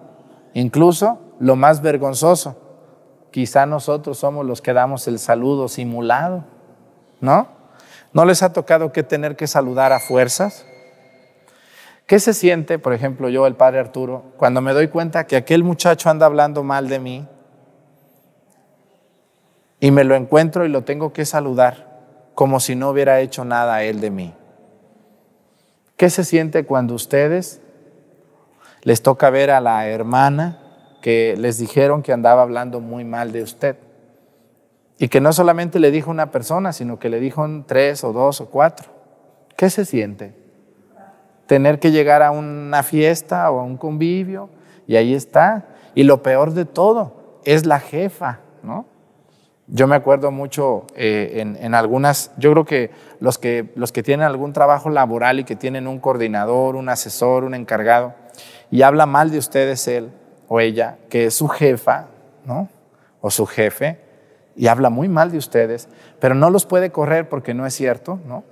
incluso 0.53 1.17
lo 1.39 1.55
más 1.55 1.81
vergonzoso. 1.81 2.55
Quizá 3.31 3.65
nosotros 3.65 4.19
somos 4.19 4.45
los 4.45 4.61
que 4.61 4.73
damos 4.73 5.07
el 5.07 5.17
saludo 5.17 5.67
simulado, 5.67 6.43
¿no? 7.19 7.47
¿No 8.13 8.25
les 8.25 8.43
ha 8.43 8.53
tocado 8.53 8.91
que 8.91 9.01
tener 9.01 9.35
que 9.35 9.47
saludar 9.47 9.91
a 9.91 9.99
fuerzas? 9.99 10.67
¿Qué 12.05 12.19
se 12.19 12.35
siente, 12.35 12.77
por 12.77 12.93
ejemplo, 12.93 13.29
yo, 13.29 13.47
el 13.47 13.55
padre 13.55 13.79
Arturo, 13.79 14.25
cuando 14.37 14.61
me 14.61 14.73
doy 14.73 14.89
cuenta 14.89 15.25
que 15.25 15.35
aquel 15.35 15.63
muchacho 15.63 16.11
anda 16.11 16.27
hablando 16.27 16.61
mal 16.61 16.89
de 16.89 16.99
mí 16.99 17.27
y 19.79 19.89
me 19.89 20.03
lo 20.03 20.13
encuentro 20.13 20.63
y 20.63 20.69
lo 20.69 20.83
tengo 20.83 21.11
que 21.11 21.25
saludar 21.25 21.89
como 22.35 22.59
si 22.59 22.75
no 22.75 22.91
hubiera 22.91 23.19
hecho 23.19 23.43
nada 23.45 23.81
él 23.81 23.99
de 23.99 24.11
mí? 24.11 24.35
¿Qué 25.99 26.09
se 26.09 26.23
siente 26.23 26.63
cuando 26.63 26.93
ustedes 26.93 27.59
les 28.83 29.01
toca 29.01 29.29
ver 29.29 29.51
a 29.51 29.59
la 29.59 29.85
hermana 29.85 30.57
que 31.01 31.35
les 31.37 31.57
dijeron 31.57 32.03
que 32.03 32.13
andaba 32.13 32.41
hablando 32.41 32.79
muy 32.79 33.03
mal 33.03 33.33
de 33.33 33.43
usted. 33.43 33.75
Y 34.97 35.09
que 35.09 35.19
no 35.19 35.33
solamente 35.33 35.77
le 35.77 35.91
dijo 35.91 36.09
una 36.09 36.31
persona, 36.31 36.71
sino 36.71 36.99
que 36.99 37.09
le 37.09 37.19
dijo 37.19 37.45
tres 37.65 38.05
o 38.05 38.13
dos 38.13 38.39
o 38.39 38.45
cuatro. 38.45 38.87
¿Qué 39.57 39.69
se 39.69 39.83
siente? 39.83 40.33
Tener 41.47 41.79
que 41.79 41.91
llegar 41.91 42.23
a 42.23 42.31
una 42.31 42.81
fiesta 42.81 43.51
o 43.51 43.59
a 43.59 43.63
un 43.63 43.75
convivio 43.75 44.49
y 44.87 44.95
ahí 44.95 45.13
está. 45.13 45.65
Y 45.95 46.03
lo 46.03 46.23
peor 46.23 46.53
de 46.53 46.63
todo 46.63 47.41
es 47.43 47.65
la 47.65 47.81
jefa, 47.81 48.39
¿no? 48.63 48.85
Yo 49.71 49.85
me 49.85 49.95
acuerdo 49.95 50.31
mucho 50.31 50.87
eh, 50.95 51.33
en, 51.35 51.55
en, 51.61 51.75
algunas, 51.75 52.31
yo 52.37 52.51
creo 52.51 52.65
que 52.65 52.91
los, 53.19 53.37
que 53.37 53.71
los 53.75 53.91
que 53.91 54.01
tienen 54.01 54.25
algún 54.25 54.51
trabajo 54.51 54.89
laboral 54.89 55.39
y 55.39 55.43
que 55.43 55.55
tienen 55.55 55.87
un 55.87 55.99
coordinador, 55.99 56.75
un 56.75 56.89
asesor, 56.89 57.43
un 57.43 57.53
encargado, 57.53 58.15
y 58.71 58.81
habla 58.81 59.05
mal 59.05 59.29
de 59.29 59.37
ustedes 59.37 59.87
él 59.87 60.09
o 60.47 60.59
ella, 60.59 60.97
que 61.09 61.25
es 61.25 61.35
su 61.35 61.47
jefa, 61.47 62.07
¿no? 62.45 62.67
O 63.21 63.29
su 63.29 63.45
jefe, 63.45 63.99
y 64.55 64.67
habla 64.67 64.89
muy 64.89 65.07
mal 65.07 65.31
de 65.31 65.37
ustedes, 65.37 65.87
pero 66.19 66.33
no 66.33 66.49
los 66.49 66.65
puede 66.65 66.91
correr 66.91 67.29
porque 67.29 67.53
no 67.53 67.65
es 67.67 67.75
cierto, 67.75 68.19
¿no? 68.25 68.43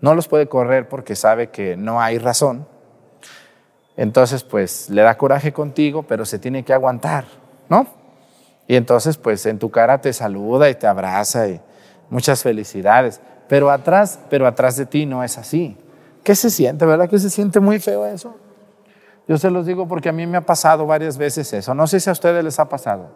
No 0.00 0.14
los 0.14 0.28
puede 0.28 0.48
correr 0.48 0.88
porque 0.88 1.16
sabe 1.16 1.48
que 1.48 1.76
no 1.76 2.00
hay 2.00 2.18
razón. 2.18 2.68
Entonces, 3.96 4.44
pues 4.44 4.88
le 4.90 5.02
da 5.02 5.16
coraje 5.16 5.52
contigo, 5.52 6.04
pero 6.04 6.24
se 6.24 6.38
tiene 6.38 6.62
que 6.62 6.72
aguantar, 6.72 7.24
¿no? 7.68 7.97
Y 8.68 8.76
entonces, 8.76 9.16
pues 9.16 9.44
en 9.46 9.58
tu 9.58 9.70
cara 9.70 10.00
te 10.00 10.12
saluda 10.12 10.70
y 10.70 10.76
te 10.76 10.86
abraza 10.86 11.48
y 11.48 11.60
muchas 12.10 12.42
felicidades. 12.42 13.20
Pero 13.48 13.70
atrás, 13.70 14.20
pero 14.30 14.46
atrás 14.46 14.76
de 14.76 14.86
ti 14.86 15.06
no 15.06 15.24
es 15.24 15.38
así. 15.38 15.76
¿Qué 16.22 16.36
se 16.36 16.50
siente, 16.50 16.86
verdad? 16.86 17.08
Que 17.08 17.18
se 17.18 17.30
siente 17.30 17.58
muy 17.58 17.80
feo 17.80 18.06
eso. 18.06 18.36
Yo 19.26 19.38
se 19.38 19.50
los 19.50 19.66
digo 19.66 19.88
porque 19.88 20.10
a 20.10 20.12
mí 20.12 20.26
me 20.26 20.36
ha 20.36 20.42
pasado 20.42 20.86
varias 20.86 21.18
veces 21.18 21.52
eso. 21.52 21.74
No 21.74 21.86
sé 21.86 21.98
si 21.98 22.08
a 22.08 22.12
ustedes 22.12 22.44
les 22.44 22.60
ha 22.60 22.68
pasado. 22.68 23.08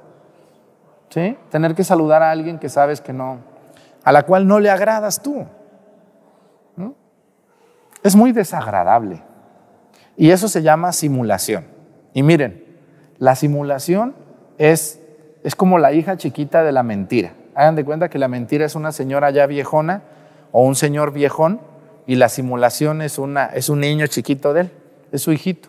¿Sí? 1.11 1.37
Tener 1.51 1.75
que 1.75 1.85
saludar 1.85 2.23
a 2.23 2.31
alguien 2.31 2.59
que 2.59 2.69
sabes 2.69 3.01
que 3.01 3.13
no, 3.13 3.39
a 4.03 4.13
la 4.13 4.23
cual 4.23 4.47
no 4.49 4.59
le 4.59 4.71
agradas 4.71 5.23
tú. 5.23 5.47
Es 8.03 8.17
muy 8.17 8.33
desagradable. 8.33 9.23
Y 10.17 10.31
eso 10.31 10.49
se 10.49 10.63
llama 10.63 10.93
simulación. 10.93 11.67
Y 12.13 12.23
miren, 12.23 12.65
la 13.19 13.37
simulación 13.37 14.15
es, 14.59 15.01
es 15.45 15.55
como 15.55 15.79
la 15.79 15.93
hija 15.93 16.17
chiquita 16.17 16.63
de 16.63 16.73
la 16.73 16.83
mentira. 16.83 17.33
Hagan 17.55 17.77
de 17.77 17.85
cuenta 17.85 18.09
que 18.09 18.19
la 18.19 18.29
mentira 18.29 18.65
es 18.65 18.75
una 18.75 18.93
señora 18.93 19.31
ya 19.31 19.47
viejona 19.47 20.03
o 20.53 20.63
un 20.63 20.75
señor 20.75 21.13
viejón 21.13 21.61
y 22.07 22.17
la 22.17 22.29
simulación 22.29 23.03
es, 23.03 23.19
una, 23.19 23.47
es 23.47 23.69
un 23.69 23.81
niño 23.81 24.07
chiquito 24.07 24.53
de 24.53 24.63
él, 24.63 24.71
es 25.11 25.23
su 25.23 25.33
hijito. 25.33 25.69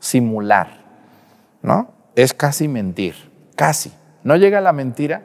Simular, 0.00 0.80
¿no? 1.62 1.92
Es 2.16 2.34
casi 2.34 2.66
mentir, 2.66 3.14
casi. 3.54 3.92
No 4.24 4.36
llega 4.36 4.58
a 4.58 4.60
la 4.60 4.72
mentira, 4.72 5.22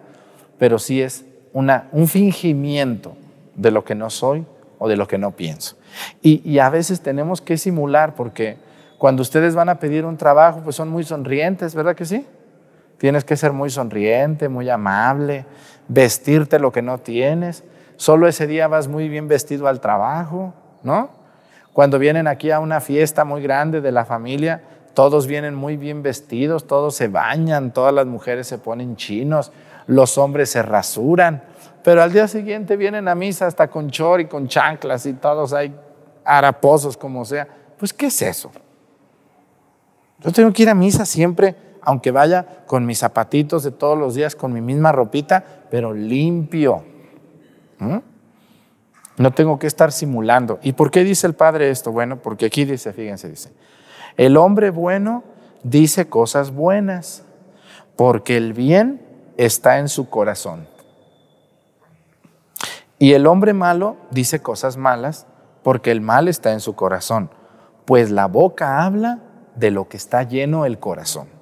pero 0.59 0.77
sí 0.77 1.01
es 1.01 1.25
una, 1.51 1.87
un 1.91 2.07
fingimiento 2.07 3.17
de 3.55 3.71
lo 3.71 3.83
que 3.83 3.95
no 3.95 4.11
soy 4.11 4.45
o 4.77 4.87
de 4.87 4.95
lo 4.95 5.07
que 5.07 5.17
no 5.17 5.31
pienso. 5.31 5.77
Y, 6.21 6.47
y, 6.47 6.59
a 6.59 6.69
veces 6.69 7.01
tenemos 7.01 7.41
que 7.41 7.57
simular 7.57 8.13
porque 8.13 8.57
cuando 8.99 9.23
ustedes 9.23 9.55
van 9.55 9.69
a 9.69 9.79
pedir 9.79 10.05
un 10.05 10.17
trabajo, 10.17 10.61
pues 10.63 10.75
son 10.75 10.89
muy 10.89 11.03
sonrientes, 11.03 11.73
¿verdad 11.73 11.95
que 11.95 12.05
sí? 12.05 12.25
Tienes 12.97 13.23
que 13.23 13.37
ser 13.37 13.53
muy 13.53 13.69
sonriente, 13.69 14.49
muy 14.49 14.69
amable, 14.69 15.45
vestirte 15.87 16.59
lo 16.59 16.71
que 16.71 16.81
no 16.81 16.97
tienes. 16.97 17.63
Solo 17.95 18.27
ese 18.27 18.47
día 18.47 18.67
vas 18.67 18.87
muy 18.87 19.09
bien 19.09 19.27
vestido 19.27 19.67
al 19.67 19.79
trabajo, 19.79 20.53
¿no? 20.83 21.09
Cuando 21.73 21.99
vienen 21.99 22.27
aquí 22.27 22.49
a 22.49 22.59
una 22.59 22.79
fiesta 22.81 23.23
muy 23.23 23.41
grande 23.41 23.81
de 23.81 23.91
la 23.91 24.03
familia, 24.03 24.63
todos 24.95 25.27
vienen 25.27 25.53
muy 25.53 25.77
bien 25.77 26.01
vestidos, 26.01 26.65
todos 26.65 26.95
se 26.95 27.07
bañan, 27.07 27.71
todas 27.71 27.93
las 27.93 28.07
mujeres 28.07 28.47
se 28.47 28.57
ponen 28.57 28.95
chinos, 28.95 29.51
los 29.85 30.17
hombres 30.17 30.49
se 30.49 30.63
rasuran, 30.63 31.43
pero 31.83 32.01
al 32.01 32.11
día 32.11 32.27
siguiente 32.27 32.75
vienen 32.77 33.07
a 33.07 33.13
misa 33.13 33.45
hasta 33.45 33.67
con 33.67 33.91
chor 33.91 34.21
y 34.21 34.25
con 34.25 34.47
chanclas 34.47 35.05
y 35.05 35.13
todos 35.13 35.53
hay 35.53 35.73
haraposos 36.25 36.97
como 36.97 37.23
sea. 37.25 37.47
Pues, 37.77 37.93
¿qué 37.93 38.07
es 38.07 38.21
eso? 38.23 38.51
Yo 40.19 40.31
tengo 40.31 40.51
que 40.51 40.63
ir 40.63 40.69
a 40.69 40.73
misa 40.73 41.05
siempre, 41.05 41.55
aunque 41.87 42.11
vaya 42.11 42.45
con 42.65 42.85
mis 42.85 42.99
zapatitos 42.99 43.63
de 43.63 43.71
todos 43.71 43.97
los 43.97 44.13
días, 44.13 44.35
con 44.35 44.51
mi 44.51 44.59
misma 44.59 44.91
ropita, 44.91 45.41
pero 45.71 45.93
limpio. 45.93 46.83
¿Mm? 47.79 47.99
No 49.15 49.31
tengo 49.31 49.57
que 49.57 49.67
estar 49.67 49.93
simulando. 49.93 50.59
¿Y 50.61 50.73
por 50.73 50.91
qué 50.91 51.05
dice 51.05 51.27
el 51.27 51.33
Padre 51.33 51.69
esto? 51.69 51.93
Bueno, 51.93 52.17
porque 52.17 52.47
aquí 52.47 52.65
dice, 52.65 52.91
fíjense, 52.91 53.29
dice, 53.29 53.53
el 54.17 54.35
hombre 54.35 54.69
bueno 54.69 55.23
dice 55.63 56.09
cosas 56.09 56.51
buenas, 56.51 57.23
porque 57.95 58.35
el 58.35 58.51
bien 58.51 59.01
está 59.37 59.79
en 59.79 59.87
su 59.87 60.09
corazón. 60.09 60.67
Y 62.99 63.13
el 63.13 63.27
hombre 63.27 63.53
malo 63.53 63.95
dice 64.11 64.41
cosas 64.41 64.75
malas, 64.75 65.25
porque 65.63 65.91
el 65.91 66.01
mal 66.01 66.27
está 66.27 66.51
en 66.51 66.59
su 66.59 66.75
corazón, 66.75 67.29
pues 67.85 68.11
la 68.11 68.25
boca 68.25 68.83
habla 68.83 69.19
de 69.55 69.71
lo 69.71 69.87
que 69.87 69.95
está 69.95 70.23
lleno 70.23 70.65
el 70.65 70.79
corazón. 70.79 71.36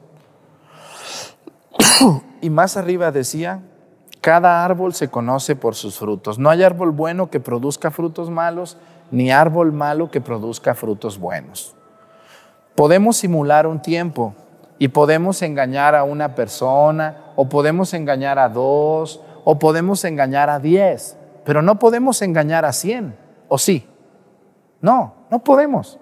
y 2.41 2.49
más 2.49 2.77
arriba 2.77 3.11
decía, 3.11 3.61
cada 4.21 4.65
árbol 4.65 4.93
se 4.93 5.09
conoce 5.09 5.55
por 5.55 5.75
sus 5.75 5.99
frutos. 5.99 6.39
No 6.39 6.49
hay 6.49 6.63
árbol 6.63 6.91
bueno 6.91 7.29
que 7.29 7.39
produzca 7.39 7.91
frutos 7.91 8.29
malos, 8.29 8.77
ni 9.11 9.31
árbol 9.31 9.71
malo 9.71 10.09
que 10.09 10.21
produzca 10.21 10.73
frutos 10.73 11.19
buenos. 11.19 11.75
Podemos 12.75 13.17
simular 13.17 13.67
un 13.67 13.81
tiempo 13.81 14.33
y 14.79 14.89
podemos 14.89 15.41
engañar 15.41 15.95
a 15.95 16.03
una 16.03 16.35
persona, 16.35 17.31
o 17.35 17.47
podemos 17.47 17.93
engañar 17.93 18.39
a 18.39 18.49
dos, 18.49 19.21
o 19.43 19.59
podemos 19.59 20.03
engañar 20.03 20.49
a 20.49 20.59
diez, 20.59 21.17
pero 21.45 21.61
no 21.61 21.79
podemos 21.79 22.21
engañar 22.21 22.65
a 22.65 22.73
cien, 22.73 23.15
¿o 23.47 23.57
sí? 23.57 23.87
No, 24.81 25.13
no 25.29 25.39
podemos. 25.39 25.99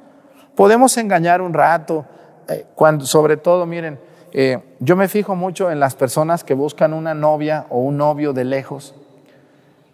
Podemos 0.56 0.98
engañar 0.98 1.42
un 1.42 1.54
rato, 1.54 2.06
eh, 2.48 2.66
cuando, 2.76 3.06
sobre 3.06 3.38
todo, 3.38 3.66
miren, 3.66 4.00
eh, 4.34 4.60
yo 4.80 4.96
me 4.96 5.08
fijo 5.08 5.36
mucho 5.36 5.72
en 5.72 5.80
las 5.80 5.96
personas 5.96 6.44
que 6.44 6.54
buscan 6.54 6.94
una 6.94 7.14
novia 7.14 7.66
o 7.70 7.80
un 7.80 7.98
novio 7.98 8.34
de 8.34 8.44
lejos. 8.44 8.96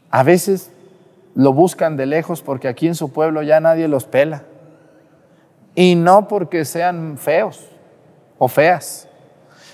A 0.10 0.24
veces 0.24 0.72
lo 1.36 1.54
buscan 1.54 1.98
de 1.98 2.06
lejos 2.06 2.42
porque 2.42 2.68
aquí 2.68 2.88
en 2.88 2.96
su 2.96 3.12
pueblo 3.12 3.44
ya 3.44 3.60
nadie 3.60 3.88
los 3.88 4.06
pela. 4.06 4.44
Y 5.76 5.96
no 5.96 6.28
porque 6.28 6.66
sean 6.66 7.18
feos 7.18 7.68
o 8.38 8.48
feas, 8.48 9.08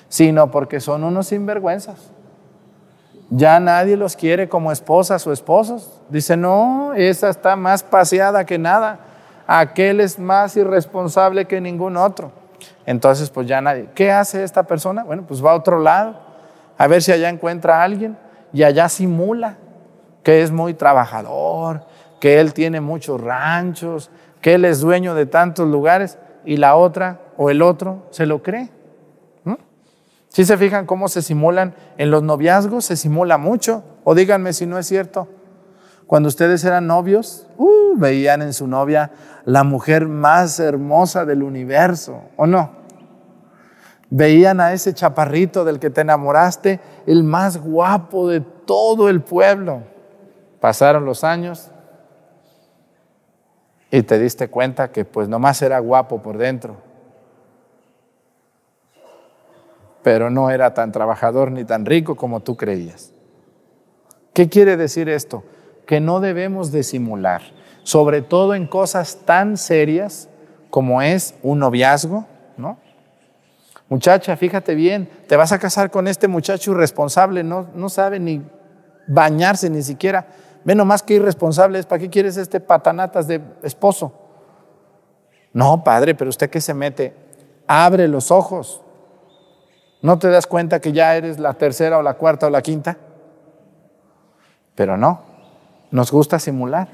sino 0.09 0.51
porque 0.51 0.79
son 0.79 1.03
unos 1.03 1.27
sinvergüenzas. 1.27 2.11
Ya 3.29 3.59
nadie 3.59 3.95
los 3.95 4.15
quiere 4.15 4.49
como 4.49 4.71
esposas 4.71 5.25
o 5.25 5.31
esposos. 5.31 6.01
Dice, 6.09 6.35
no, 6.35 6.93
esa 6.95 7.29
está 7.29 7.55
más 7.55 7.81
paseada 7.83 8.45
que 8.45 8.57
nada 8.57 8.99
aquel 9.47 9.99
es 9.99 10.17
más 10.17 10.55
irresponsable 10.57 11.45
que 11.45 11.61
ningún 11.61 11.97
otro. 11.97 12.31
Entonces, 12.85 13.29
pues 13.29 13.47
ya 13.47 13.61
nadie. 13.61 13.89
¿Qué 13.95 14.11
hace 14.11 14.43
esta 14.43 14.63
persona? 14.63 15.03
Bueno, 15.03 15.23
pues 15.27 15.43
va 15.43 15.51
a 15.51 15.55
otro 15.55 15.79
lado, 15.79 16.19
a 16.77 16.87
ver 16.87 17.01
si 17.01 17.11
allá 17.11 17.29
encuentra 17.29 17.79
a 17.79 17.83
alguien 17.83 18.17
y 18.53 18.63
allá 18.63 18.89
simula 18.89 19.57
que 20.23 20.41
es 20.41 20.51
muy 20.51 20.73
trabajador, 20.73 21.85
que 22.19 22.39
él 22.39 22.53
tiene 22.53 22.81
muchos 22.81 23.21
ranchos, 23.21 24.09
que 24.41 24.55
él 24.55 24.65
es 24.65 24.79
dueño 24.79 25.15
de 25.15 25.25
tantos 25.25 25.67
lugares 25.67 26.17
y 26.45 26.57
la 26.57 26.75
otra 26.75 27.19
o 27.37 27.49
el 27.49 27.61
otro 27.61 28.07
se 28.11 28.25
lo 28.25 28.41
cree. 28.41 28.69
Si 30.35 30.43
se 30.43 30.57
fijan 30.57 30.85
cómo 30.85 31.07
se 31.07 31.21
simulan 31.21 31.75
en 31.97 32.11
los 32.11 32.21
noviazgos, 32.21 32.83
se 32.83 32.97
simula 32.97 33.37
mucho. 33.37 33.85
O 34.03 34.15
díganme 34.15 34.51
si 34.51 34.65
no 34.65 34.77
es 34.77 34.85
cierto. 34.85 35.29
Cuando 36.07 36.27
ustedes 36.27 36.63
eran 36.63 36.87
novios, 36.87 37.47
uh, 37.57 37.97
veían 37.97 38.41
en 38.41 38.53
su 38.53 38.67
novia 38.67 39.11
la 39.45 39.63
mujer 39.63 40.07
más 40.07 40.59
hermosa 40.59 41.25
del 41.25 41.41
universo, 41.41 42.21
¿o 42.35 42.45
no? 42.45 42.71
Veían 44.09 44.59
a 44.59 44.73
ese 44.73 44.93
chaparrito 44.93 45.65
del 45.65 45.79
que 45.79 45.89
te 45.89 46.01
enamoraste, 46.01 46.79
el 47.07 47.23
más 47.23 47.57
guapo 47.57 48.29
de 48.29 48.41
todo 48.41 49.09
el 49.09 49.21
pueblo. 49.21 49.81
Pasaron 50.59 51.05
los 51.05 51.23
años 51.23 51.71
y 53.89 54.03
te 54.03 54.19
diste 54.19 54.47
cuenta 54.47 54.91
que 54.91 55.05
pues 55.05 55.27
nomás 55.27 55.61
era 55.61 55.79
guapo 55.79 56.21
por 56.21 56.37
dentro, 56.37 56.77
pero 60.03 60.29
no 60.29 60.51
era 60.51 60.73
tan 60.75 60.91
trabajador 60.91 61.51
ni 61.51 61.65
tan 61.65 61.85
rico 61.85 62.15
como 62.15 62.41
tú 62.41 62.55
creías. 62.55 63.11
¿Qué 64.33 64.49
quiere 64.49 64.77
decir 64.77 65.09
esto? 65.09 65.43
Que 65.85 65.99
no 65.99 66.19
debemos 66.19 66.71
disimular, 66.71 67.41
sobre 67.83 68.21
todo 68.21 68.55
en 68.55 68.67
cosas 68.67 69.19
tan 69.25 69.57
serias 69.57 70.29
como 70.69 71.01
es 71.01 71.35
un 71.41 71.59
noviazgo, 71.59 72.25
¿no? 72.57 72.77
Muchacha, 73.87 74.35
fíjate 74.35 74.73
bien, 74.73 75.07
te 75.27 75.35
vas 75.35 75.51
a 75.51 75.59
casar 75.59 75.91
con 75.91 76.07
este 76.07 76.27
muchacho 76.27 76.71
irresponsable, 76.71 77.43
no, 77.43 77.67
no 77.75 77.87
sabe 77.89 78.19
ni 78.19 78.41
bañarse 79.07 79.69
ni 79.69 79.83
siquiera. 79.83 80.25
Ve 80.63 80.73
nomás 80.73 81.03
que 81.03 81.13
irresponsable 81.13 81.77
es, 81.77 81.85
¿para 81.85 81.99
qué 81.99 82.09
quieres 82.09 82.37
este 82.37 82.59
patanatas 82.59 83.27
de 83.27 83.39
esposo? 83.61 84.11
No, 85.53 85.83
padre, 85.83 86.15
pero 86.15 86.29
usted 86.29 86.49
que 86.49 86.59
se 86.59 86.73
mete, 86.73 87.15
abre 87.67 88.07
los 88.07 88.31
ojos. 88.31 88.81
¿No 90.01 90.19
te 90.19 90.29
das 90.29 90.47
cuenta 90.47 90.81
que 90.81 90.91
ya 90.91 91.15
eres 91.15 91.39
la 91.39 91.53
tercera 91.53 91.99
o 91.99 92.01
la 92.01 92.15
cuarta 92.15 92.47
o 92.47 92.49
la 92.49 92.61
quinta? 92.61 92.97
Pero 94.73 94.97
no, 94.97 95.21
nos 95.91 96.11
gusta 96.11 96.39
simular. 96.39 96.87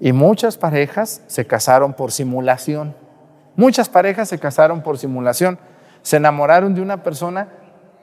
Y 0.00 0.12
muchas 0.12 0.56
parejas 0.56 1.22
se 1.26 1.46
casaron 1.46 1.92
por 1.92 2.12
simulación. 2.12 2.94
Muchas 3.56 3.88
parejas 3.88 4.28
se 4.28 4.38
casaron 4.38 4.82
por 4.82 4.98
simulación. 4.98 5.58
Se 6.02 6.16
enamoraron 6.16 6.74
de 6.74 6.80
una 6.80 7.02
persona 7.02 7.48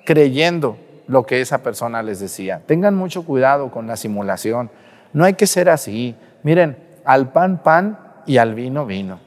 creyendo 0.06 0.78
lo 1.08 1.26
que 1.26 1.42
esa 1.42 1.64
persona 1.64 2.04
les 2.04 2.20
decía. 2.20 2.62
Tengan 2.66 2.96
mucho 2.96 3.26
cuidado 3.26 3.72
con 3.72 3.88
la 3.88 3.96
simulación. 3.96 4.70
No 5.14 5.26
hay 5.26 5.34
que 5.34 5.48
ser 5.48 5.70
así. 5.70 6.16
Miren, 6.44 6.78
al 7.06 7.32
pan 7.32 7.64
pan 7.64 7.98
y 8.26 8.38
al 8.38 8.54
vino 8.54 8.86
vino. 8.86 9.20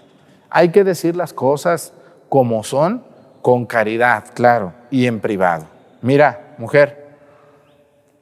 Hay 0.51 0.69
que 0.71 0.85
decir 0.85 1.17
las 1.17 1.33
cosas 1.33 1.93
como 2.29 2.63
son, 2.63 3.05
con 3.43 3.67
caridad, 3.67 4.25
claro, 4.35 4.73
y 4.91 5.07
en 5.07 5.21
privado. 5.21 5.67
Mira, 6.03 6.55
mujer, 6.59 7.17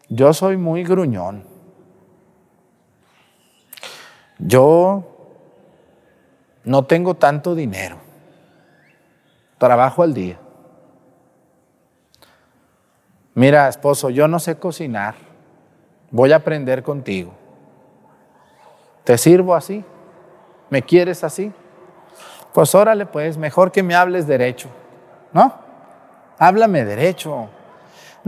yo 0.08 0.32
soy 0.32 0.56
muy 0.56 0.84
gruñón. 0.84 1.47
Yo 4.38 5.04
no 6.64 6.84
tengo 6.84 7.14
tanto 7.14 7.54
dinero, 7.54 7.96
trabajo 9.58 10.02
al 10.02 10.14
día. 10.14 10.38
Mira, 13.34 13.68
esposo, 13.68 14.10
yo 14.10 14.28
no 14.28 14.38
sé 14.38 14.58
cocinar, 14.58 15.14
voy 16.10 16.32
a 16.32 16.36
aprender 16.36 16.82
contigo. 16.82 17.32
¿Te 19.04 19.16
sirvo 19.16 19.54
así? 19.54 19.84
¿Me 20.70 20.82
quieres 20.82 21.24
así? 21.24 21.52
Pues 22.52 22.74
órale, 22.74 23.06
pues, 23.06 23.38
mejor 23.38 23.72
que 23.72 23.82
me 23.82 23.94
hables 23.94 24.26
derecho, 24.26 24.68
¿no? 25.32 25.54
Háblame 26.38 26.84
derecho. 26.84 27.48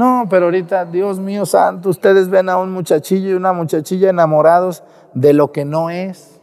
No, 0.01 0.29
pero 0.31 0.47
ahorita, 0.47 0.87
Dios 0.87 1.21
mío 1.21 1.45
santo, 1.45 1.91
ustedes 1.91 2.31
ven 2.31 2.49
a 2.49 2.57
un 2.57 2.73
muchachillo 2.73 3.29
y 3.29 3.35
una 3.35 3.53
muchachilla 3.53 4.09
enamorados 4.09 4.83
de 5.13 5.35
lo 5.35 5.53
que 5.53 5.67
no 5.67 5.91
es, 5.91 6.41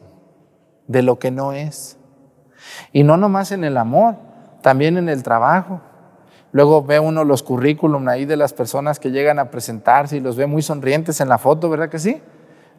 de 0.85 1.01
lo 1.01 1.17
que 1.17 1.31
no 1.31 1.53
es. 1.53 1.97
Y 2.93 3.01
no 3.01 3.17
nomás 3.17 3.51
en 3.51 3.63
el 3.63 3.77
amor, 3.77 4.13
también 4.61 4.95
en 4.95 5.09
el 5.09 5.23
trabajo. 5.23 5.81
Luego 6.51 6.83
ve 6.83 6.99
uno 6.99 7.23
los 7.23 7.41
currículum 7.41 8.07
ahí 8.07 8.25
de 8.25 8.37
las 8.37 8.53
personas 8.53 8.99
que 8.99 9.09
llegan 9.09 9.39
a 9.39 9.49
presentarse 9.49 10.17
y 10.17 10.19
los 10.19 10.35
ve 10.35 10.45
muy 10.45 10.61
sonrientes 10.61 11.19
en 11.19 11.27
la 11.27 11.39
foto, 11.39 11.67
¿verdad 11.67 11.89
que 11.89 11.97
sí? 11.97 12.21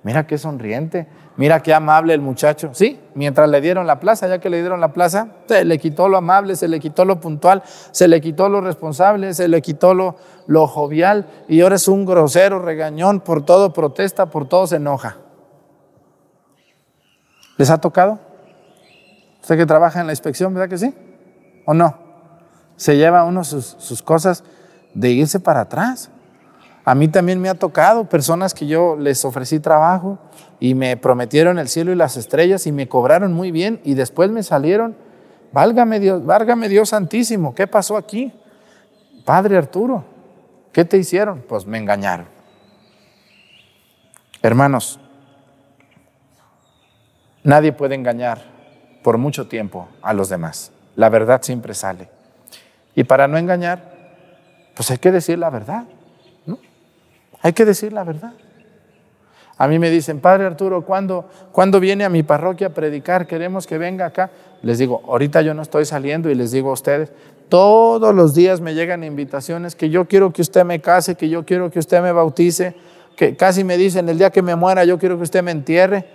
Mira 0.05 0.27
qué 0.27 0.39
sonriente, 0.39 1.09
mira 1.37 1.61
qué 1.61 1.75
amable 1.75 2.15
el 2.15 2.21
muchacho. 2.21 2.71
Sí, 2.73 3.01
mientras 3.15 3.49
le 3.49 3.61
dieron 3.61 3.87
la 3.87 3.99
plaza, 3.99 4.29
ya 4.29 4.39
que 4.39 4.49
le 4.49 4.61
dieron 4.61 4.81
la 4.81 4.93
plaza, 4.93 5.29
se 5.47 5.65
le 5.65 5.79
quitó 5.79 6.09
lo 6.09 6.19
amable, 6.19 6.55
se 6.55 6.69
le 6.69 6.79
quitó 6.79 7.05
lo 7.05 7.21
puntual, 7.21 7.63
se 7.91 8.07
le 8.07 8.21
quitó 8.21 8.49
lo 8.49 8.61
responsable, 8.61 9.35
se 9.35 9.49
le 9.49 9.61
quitó 9.61 9.95
lo, 9.95 10.17
lo 10.47 10.67
jovial 10.69 11.27
y 11.49 11.61
ahora 11.61 11.77
es 11.77 11.89
un 11.89 12.05
grosero, 12.05 12.61
regañón, 12.61 13.21
por 13.21 13.45
todo 13.45 13.73
protesta, 13.73 14.27
por 14.27 14.49
todo 14.49 14.67
se 14.67 14.77
enoja. 14.77 15.17
¿Les 17.57 17.71
ha 17.71 17.79
tocado? 17.79 18.21
Usted 19.43 19.57
que 19.57 19.67
trabaja 19.67 20.01
en 20.01 20.07
la 20.07 20.13
inspección, 20.13 20.55
¿verdad 20.55 20.69
que 20.69 20.79
sí? 20.79 20.95
¿O 21.67 21.75
no? 21.75 21.99
Se 22.77 22.97
lleva 22.97 23.25
uno 23.25 23.43
sus, 23.43 23.77
sus 23.79 24.01
cosas 24.03 24.45
de 24.95 25.11
irse 25.11 25.41
para 25.41 25.63
atrás. 25.63 26.11
A 26.88 26.94
mí 26.94 27.07
también 27.07 27.38
me 27.38 27.51
ha 27.51 27.55
tocado 27.55 28.09
personas 28.09 28.55
que 28.55 28.66
yo 28.66 28.96
les 28.96 29.22
ofrecí 29.27 29.61
trabajo 29.61 30.18
y 30.59 30.74
me 30.74 30.96
prometieron 30.96 31.59
el 31.59 31.68
cielo 31.68 31.92
y 31.92 31.96
las 31.96 32.16
estrellas 32.16 32.66
y 32.66 32.72
me 32.72 32.88
cobraron 32.88 33.35
muy 33.35 33.51
bien 33.51 33.79
y 33.85 33.92
después 33.92 34.31
me 34.31 34.42
salieron. 34.42 34.96
Válgame 35.53 36.01
Dios, 36.01 36.24
válgame 36.24 36.66
Dios 36.66 36.88
Santísimo, 36.88 37.55
¿qué 37.55 37.66
pasó 37.66 37.98
aquí? 37.98 38.33
Padre 39.27 39.59
Arturo, 39.59 40.03
¿qué 40.72 40.87
te 40.87 40.96
hicieron? 40.96 41.44
Pues 41.46 41.66
me 41.66 41.77
engañaron. 41.77 42.24
Hermanos, 44.40 44.98
nadie 47.44 47.74
puede 47.74 47.96
engañar 47.96 48.40
por 49.03 49.18
mucho 49.18 49.46
tiempo 49.46 49.88
a 50.01 50.14
los 50.14 50.31
demás. 50.31 50.72
La 50.96 51.11
verdad 51.11 51.42
siempre 51.42 51.74
sale. 51.74 52.09
Y 52.94 53.05
para 53.05 53.29
no 53.29 53.37
engañar, 53.37 53.92
pues 54.74 54.90
hay 54.90 54.96
que 54.96 55.12
decir 55.12 55.38
la 55.38 55.51
verdad. 55.51 55.85
Hay 57.42 57.53
que 57.53 57.64
decir 57.64 57.92
la 57.92 58.05
verdad. 58.05 58.33
A 59.59 59.66
mí 59.66 59.81
me 59.81 59.90
dicen, 59.90 60.20
Padre 60.20 60.46
Arturo, 60.46 60.85
¿cuándo, 60.85 61.29
¿cuándo 61.51 61.81
viene 61.81 62.05
a 62.05 62.09
mi 62.09 62.22
parroquia 62.22 62.68
a 62.68 62.70
predicar? 62.70 63.27
Queremos 63.27 63.66
que 63.66 63.77
venga 63.77 64.07
acá. 64.07 64.31
Les 64.62 64.79
digo, 64.79 65.03
ahorita 65.09 65.42
yo 65.42 65.53
no 65.53 65.62
estoy 65.62 65.85
saliendo 65.85 66.31
y 66.31 66.37
les 66.37 66.53
digo 66.53 66.70
a 66.70 66.74
ustedes, 66.74 67.11
todos 67.48 68.14
los 68.14 68.35
días 68.35 68.61
me 68.61 68.74
llegan 68.74 69.03
invitaciones 69.03 69.74
que 69.74 69.90
yo 69.90 70.07
quiero 70.07 70.33
que 70.33 70.42
usted 70.42 70.64
me 70.64 70.81
case, 70.81 71.16
que 71.16 71.29
yo 71.29 71.44
quiero 71.44 71.72
que 71.72 71.81
usted 71.81 72.01
me 72.03 72.12
bautice, 72.12 72.77
que 73.16 73.35
casi 73.35 73.64
me 73.64 73.77
dicen, 73.77 74.09
el 74.09 74.18
día 74.18 74.31
que 74.31 74.42
me 74.42 74.55
muera 74.55 74.85
yo 74.85 74.96
quiero 74.96 75.16
que 75.16 75.24
usted 75.24 75.42
me 75.42 75.51
entierre. 75.51 76.07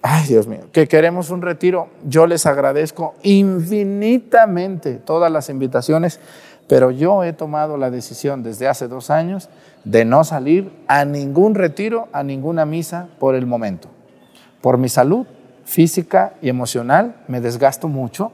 Ay, 0.00 0.26
Dios 0.26 0.46
mío, 0.46 0.60
que 0.72 0.88
queremos 0.88 1.28
un 1.28 1.42
retiro. 1.42 1.88
Yo 2.06 2.26
les 2.26 2.46
agradezco 2.46 3.14
infinitamente 3.22 4.94
todas 4.94 5.30
las 5.30 5.50
invitaciones, 5.50 6.20
pero 6.68 6.90
yo 6.90 7.22
he 7.22 7.34
tomado 7.34 7.76
la 7.76 7.90
decisión 7.90 8.42
desde 8.42 8.66
hace 8.66 8.88
dos 8.88 9.10
años 9.10 9.50
de 9.84 10.04
no 10.04 10.24
salir 10.24 10.72
a 10.86 11.04
ningún 11.04 11.54
retiro, 11.54 12.08
a 12.12 12.22
ninguna 12.22 12.64
misa 12.66 13.08
por 13.18 13.34
el 13.34 13.46
momento. 13.46 13.88
Por 14.60 14.78
mi 14.78 14.88
salud 14.88 15.26
física 15.64 16.34
y 16.42 16.48
emocional 16.48 17.16
me 17.28 17.40
desgasto 17.40 17.88
mucho 17.88 18.32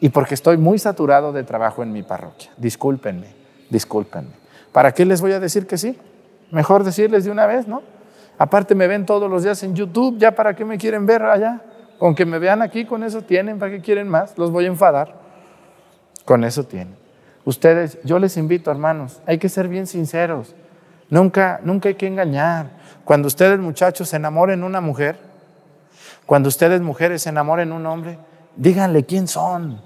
y 0.00 0.08
porque 0.08 0.34
estoy 0.34 0.56
muy 0.56 0.78
saturado 0.78 1.32
de 1.32 1.44
trabajo 1.44 1.82
en 1.82 1.92
mi 1.92 2.02
parroquia. 2.02 2.50
Discúlpenme, 2.56 3.28
discúlpenme. 3.70 4.32
¿Para 4.72 4.92
qué 4.92 5.04
les 5.04 5.20
voy 5.20 5.32
a 5.32 5.40
decir 5.40 5.66
que 5.66 5.76
sí? 5.76 5.98
Mejor 6.50 6.84
decirles 6.84 7.24
de 7.24 7.30
una 7.30 7.46
vez, 7.46 7.68
¿no? 7.68 7.82
Aparte 8.38 8.74
me 8.74 8.86
ven 8.86 9.06
todos 9.06 9.30
los 9.30 9.42
días 9.42 9.62
en 9.62 9.74
YouTube, 9.74 10.18
¿ya 10.18 10.32
para 10.32 10.56
qué 10.56 10.64
me 10.64 10.78
quieren 10.78 11.06
ver 11.06 11.22
allá? 11.22 11.62
Con 11.98 12.14
que 12.14 12.26
me 12.26 12.38
vean 12.38 12.62
aquí, 12.62 12.84
con 12.84 13.04
eso 13.04 13.22
tienen, 13.22 13.58
¿para 13.58 13.70
qué 13.70 13.80
quieren 13.80 14.08
más? 14.08 14.36
Los 14.38 14.50
voy 14.50 14.64
a 14.64 14.68
enfadar. 14.68 15.20
Con 16.24 16.42
eso 16.44 16.64
tienen. 16.64 16.96
Ustedes, 17.44 17.98
yo 18.04 18.18
les 18.18 18.36
invito, 18.36 18.70
hermanos, 18.70 19.20
hay 19.26 19.38
que 19.38 19.48
ser 19.48 19.68
bien 19.68 19.86
sinceros. 19.86 20.54
Nunca, 21.12 21.60
nunca 21.62 21.90
hay 21.90 21.94
que 21.94 22.06
engañar. 22.06 22.70
Cuando 23.04 23.28
ustedes, 23.28 23.60
muchachos, 23.60 24.08
se 24.08 24.16
enamoren 24.16 24.64
una 24.64 24.80
mujer, 24.80 25.18
cuando 26.26 26.48
ustedes, 26.48 26.80
mujeres, 26.80 27.22
se 27.22 27.28
enamoren 27.28 27.68
de 27.68 27.76
un 27.76 27.86
hombre, 27.86 28.18
díganle 28.56 29.04
quién 29.04 29.28
son. 29.28 29.80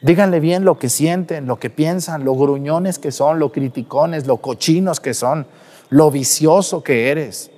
Díganle 0.00 0.40
bien 0.40 0.64
lo 0.64 0.78
que 0.78 0.88
sienten, 0.88 1.46
lo 1.46 1.58
que 1.58 1.68
piensan, 1.68 2.24
lo 2.24 2.34
gruñones 2.34 2.98
que 2.98 3.10
son, 3.10 3.38
lo 3.38 3.50
criticones, 3.50 4.26
lo 4.26 4.38
cochinos 4.38 5.00
que 5.00 5.12
son 5.12 5.46
lo 5.90 6.10
vicioso 6.10 6.82
que 6.82 7.10
eres. 7.10 7.50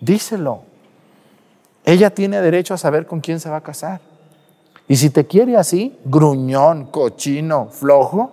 Díselo. 0.00 0.62
Ella 1.84 2.10
tiene 2.10 2.40
derecho 2.40 2.74
a 2.74 2.78
saber 2.78 3.06
con 3.06 3.20
quién 3.20 3.40
se 3.40 3.50
va 3.50 3.56
a 3.56 3.62
casar. 3.62 4.00
Y 4.88 4.96
si 4.96 5.10
te 5.10 5.26
quiere 5.26 5.56
así, 5.56 5.98
gruñón, 6.04 6.86
cochino, 6.86 7.68
flojo, 7.70 8.32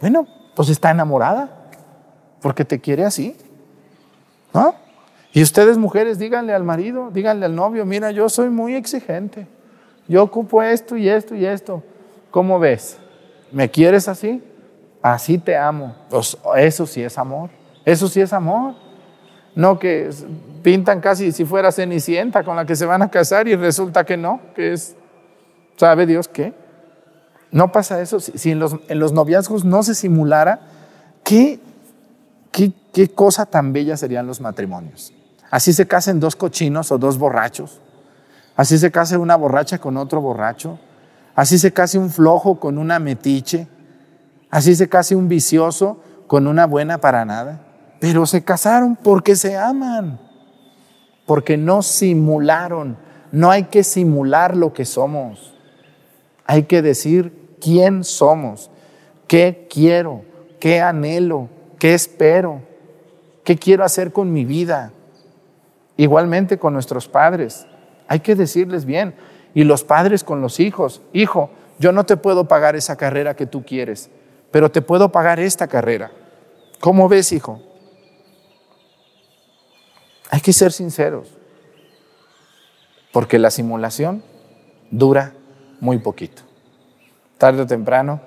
bueno, 0.00 0.26
pues 0.54 0.68
está 0.68 0.90
enamorada, 0.90 1.63
porque 2.44 2.66
te 2.66 2.78
quiere 2.78 3.06
así. 3.06 3.34
¿No? 4.52 4.74
Y 5.32 5.42
ustedes 5.42 5.78
mujeres, 5.78 6.18
díganle 6.18 6.52
al 6.52 6.62
marido, 6.62 7.10
díganle 7.10 7.46
al 7.46 7.54
novio, 7.54 7.86
mira, 7.86 8.10
yo 8.10 8.28
soy 8.28 8.50
muy 8.50 8.74
exigente. 8.74 9.46
Yo 10.08 10.22
ocupo 10.22 10.62
esto 10.62 10.98
y 10.98 11.08
esto 11.08 11.34
y 11.34 11.46
esto. 11.46 11.82
¿Cómo 12.30 12.58
ves? 12.58 12.98
¿Me 13.50 13.70
quieres 13.70 14.08
así? 14.08 14.42
Así 15.00 15.38
te 15.38 15.56
amo. 15.56 15.96
Pues 16.10 16.36
eso 16.56 16.86
sí 16.86 17.02
es 17.02 17.16
amor. 17.16 17.48
Eso 17.82 18.08
sí 18.08 18.20
es 18.20 18.34
amor. 18.34 18.74
No 19.54 19.78
que 19.78 20.10
pintan 20.62 21.00
casi 21.00 21.32
si 21.32 21.46
fuera 21.46 21.72
Cenicienta 21.72 22.44
con 22.44 22.56
la 22.56 22.66
que 22.66 22.76
se 22.76 22.84
van 22.84 23.00
a 23.00 23.10
casar 23.10 23.48
y 23.48 23.56
resulta 23.56 24.04
que 24.04 24.18
no, 24.18 24.42
que 24.54 24.74
es, 24.74 24.94
¿sabe 25.76 26.04
Dios 26.04 26.28
qué? 26.28 26.52
No 27.50 27.72
pasa 27.72 28.02
eso. 28.02 28.20
Si, 28.20 28.50
en, 28.50 28.58
los, 28.58 28.76
en, 28.88 28.98
los, 28.98 29.14
noviazgos 29.14 29.64
no 29.64 29.82
se 29.82 29.94
simulara, 29.94 30.60
¿qué, 31.24 31.58
qué, 32.92 33.10
cosa 33.14 33.46
tan 33.46 33.72
bella 33.72 33.96
serían 33.96 34.26
los 34.26 34.40
matrimonios? 34.40 35.12
Así 35.50 35.72
se 35.72 35.86
casen 35.86 36.20
dos 36.20 36.36
cochinos 36.36 36.92
o 36.92 36.98
dos 36.98 37.18
borrachos. 37.18 37.80
Así 38.56 38.78
se 38.78 38.90
case 38.90 39.16
una 39.16 39.36
borracha 39.36 39.78
con 39.78 39.96
otro 39.96 40.20
borracho. 40.20 40.78
Así 41.34 41.58
se 41.58 41.72
case 41.72 41.98
un 41.98 42.10
flojo 42.10 42.60
con 42.60 42.78
una 42.78 42.98
metiche. 42.98 43.66
Así 44.50 44.74
se 44.74 44.88
case 44.88 45.16
un 45.16 45.28
vicioso 45.28 46.00
con 46.26 46.46
una 46.46 46.66
buena 46.66 46.98
para 46.98 47.24
nada. 47.24 47.60
Pero 48.00 48.26
se 48.26 48.44
casaron 48.44 48.96
porque 48.96 49.34
se 49.34 49.56
aman, 49.56 50.20
porque 51.26 51.56
no 51.56 51.82
simularon. 51.82 52.96
No 53.32 53.50
hay 53.50 53.64
que 53.64 53.82
simular 53.82 54.56
lo 54.56 54.72
que 54.72 54.84
somos. 54.84 55.54
Hay 56.46 56.64
que 56.64 56.82
decir 56.82 57.56
quién 57.60 58.04
somos, 58.04 58.70
qué 59.26 59.66
quiero, 59.70 60.22
qué 60.60 60.80
anhelo, 60.80 61.48
qué 61.84 61.92
espero, 61.92 62.62
qué 63.44 63.58
quiero 63.58 63.84
hacer 63.84 64.10
con 64.10 64.32
mi 64.32 64.46
vida. 64.46 64.90
Igualmente 65.98 66.58
con 66.58 66.72
nuestros 66.72 67.08
padres. 67.08 67.66
Hay 68.08 68.20
que 68.20 68.34
decirles 68.34 68.86
bien. 68.86 69.14
Y 69.52 69.64
los 69.64 69.84
padres 69.84 70.24
con 70.24 70.40
los 70.40 70.60
hijos. 70.60 71.02
Hijo, 71.12 71.50
yo 71.78 71.92
no 71.92 72.04
te 72.04 72.16
puedo 72.16 72.48
pagar 72.48 72.74
esa 72.74 72.96
carrera 72.96 73.36
que 73.36 73.44
tú 73.44 73.66
quieres, 73.66 74.08
pero 74.50 74.70
te 74.70 74.80
puedo 74.80 75.12
pagar 75.12 75.38
esta 75.38 75.66
carrera. 75.66 76.10
¿Cómo 76.80 77.06
ves, 77.06 77.32
hijo? 77.32 77.60
Hay 80.30 80.40
que 80.40 80.54
ser 80.54 80.72
sinceros, 80.72 81.36
porque 83.12 83.38
la 83.38 83.50
simulación 83.50 84.24
dura 84.90 85.34
muy 85.80 85.98
poquito. 85.98 86.44
Tarde 87.36 87.60
o 87.60 87.66
temprano 87.66 88.22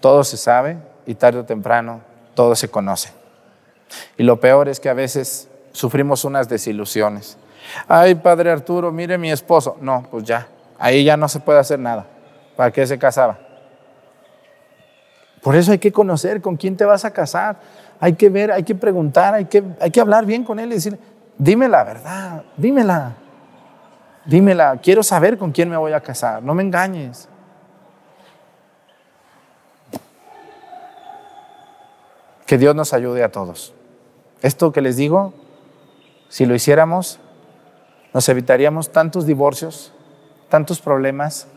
todo 0.00 0.24
se 0.24 0.36
sabe 0.36 0.78
y 1.06 1.14
tarde 1.14 1.38
o 1.38 1.44
temprano 1.44 2.00
todo 2.36 2.54
se 2.54 2.68
conoce. 2.68 3.10
Y 4.16 4.22
lo 4.22 4.38
peor 4.38 4.68
es 4.68 4.78
que 4.78 4.88
a 4.88 4.94
veces 4.94 5.48
sufrimos 5.72 6.24
unas 6.24 6.48
desilusiones. 6.48 7.36
Ay, 7.88 8.14
padre 8.14 8.52
Arturo, 8.52 8.92
mire 8.92 9.18
mi 9.18 9.32
esposo. 9.32 9.76
No, 9.80 10.06
pues 10.08 10.22
ya, 10.22 10.46
ahí 10.78 11.02
ya 11.02 11.16
no 11.16 11.28
se 11.28 11.40
puede 11.40 11.58
hacer 11.58 11.80
nada. 11.80 12.06
¿Para 12.54 12.70
qué 12.70 12.86
se 12.86 12.96
casaba? 12.96 13.40
Por 15.42 15.56
eso 15.56 15.72
hay 15.72 15.78
que 15.78 15.90
conocer 15.90 16.40
con 16.40 16.56
quién 16.56 16.76
te 16.76 16.84
vas 16.84 17.04
a 17.04 17.10
casar. 17.10 17.56
Hay 17.98 18.12
que 18.12 18.28
ver, 18.28 18.52
hay 18.52 18.62
que 18.62 18.76
preguntar, 18.76 19.34
hay 19.34 19.46
que, 19.46 19.64
hay 19.80 19.90
que 19.90 20.00
hablar 20.00 20.24
bien 20.24 20.44
con 20.44 20.60
él 20.60 20.70
y 20.70 20.74
decir, 20.74 20.98
Dime 21.38 21.68
la 21.68 21.84
verdad, 21.84 22.44
dímela. 22.56 23.14
Dímela, 24.24 24.78
quiero 24.82 25.02
saber 25.02 25.38
con 25.38 25.52
quién 25.52 25.68
me 25.68 25.76
voy 25.76 25.92
a 25.92 26.00
casar, 26.00 26.42
no 26.42 26.54
me 26.54 26.62
engañes. 26.62 27.28
Que 32.46 32.58
Dios 32.58 32.74
nos 32.74 32.92
ayude 32.92 33.22
a 33.22 33.32
todos. 33.32 33.74
Esto 34.42 34.72
que 34.72 34.80
les 34.80 34.96
digo, 34.96 35.34
si 36.28 36.46
lo 36.46 36.54
hiciéramos, 36.54 37.18
nos 38.14 38.28
evitaríamos 38.28 38.92
tantos 38.92 39.26
divorcios, 39.26 39.92
tantos 40.48 40.80
problemas, 40.80 41.48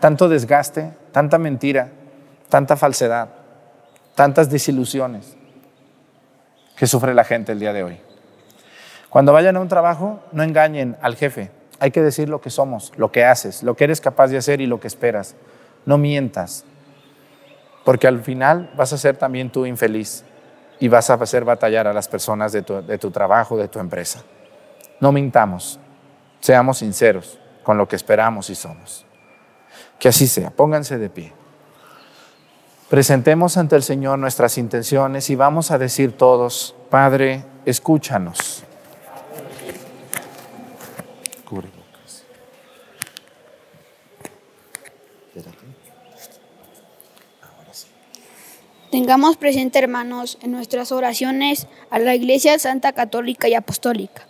tanto 0.00 0.28
desgaste, 0.28 0.92
tanta 1.12 1.38
mentira, 1.38 1.90
tanta 2.48 2.76
falsedad, 2.76 3.30
tantas 4.14 4.50
desilusiones 4.50 5.36
que 6.76 6.86
sufre 6.86 7.14
la 7.14 7.24
gente 7.24 7.52
el 7.52 7.60
día 7.60 7.72
de 7.72 7.82
hoy. 7.82 8.00
Cuando 9.08 9.32
vayan 9.32 9.56
a 9.56 9.60
un 9.60 9.68
trabajo, 9.68 10.20
no 10.32 10.42
engañen 10.42 10.96
al 11.00 11.16
jefe. 11.16 11.50
Hay 11.80 11.90
que 11.90 12.02
decir 12.02 12.28
lo 12.28 12.40
que 12.40 12.50
somos, 12.50 12.92
lo 12.96 13.10
que 13.10 13.24
haces, 13.24 13.62
lo 13.62 13.76
que 13.76 13.84
eres 13.84 14.00
capaz 14.00 14.28
de 14.28 14.36
hacer 14.36 14.60
y 14.60 14.66
lo 14.66 14.80
que 14.80 14.88
esperas. 14.88 15.34
No 15.86 15.98
mientas, 15.98 16.64
porque 17.86 18.08
al 18.08 18.20
final 18.20 18.68
vas 18.76 18.92
a 18.92 18.98
ser 18.98 19.16
también 19.16 19.48
tú 19.48 19.64
infeliz. 19.64 20.24
y 20.78 20.88
vas 20.88 21.08
a 21.08 21.14
hacer 21.14 21.44
batallar 21.44 21.86
a 21.86 21.92
las 21.94 22.08
personas 22.08 22.52
de 22.52 22.60
tu, 22.60 22.82
de 22.82 22.98
tu 22.98 23.10
trabajo, 23.10 23.56
de 23.56 23.68
tu 23.68 23.78
empresa. 23.78 24.22
No 25.00 25.10
mintamos, 25.10 25.78
seamos 26.40 26.78
sinceros 26.78 27.38
con 27.62 27.78
lo 27.78 27.86
que 27.88 27.96
esperamos 27.96 28.50
y 28.50 28.54
somos. 28.54 29.06
Que 29.98 30.08
así 30.08 30.26
sea, 30.26 30.50
pónganse 30.50 30.98
de 30.98 31.08
pie. 31.08 31.32
Presentemos 32.90 33.56
ante 33.56 33.76
el 33.76 33.82
Señor 33.82 34.18
nuestras 34.18 34.58
intenciones 34.58 35.30
y 35.30 35.36
vamos 35.36 35.70
a 35.70 35.78
decir 35.78 36.14
todos, 36.14 36.74
Padre, 36.90 37.44
escúchanos. 37.64 38.65
Tengamos 48.96 49.36
presente, 49.36 49.78
hermanos, 49.78 50.38
en 50.40 50.52
nuestras 50.52 50.90
oraciones 50.90 51.66
a 51.90 51.98
la 51.98 52.14
Iglesia 52.14 52.58
Santa 52.58 52.94
Católica 52.94 53.46
y 53.46 53.52
Apostólica, 53.52 54.26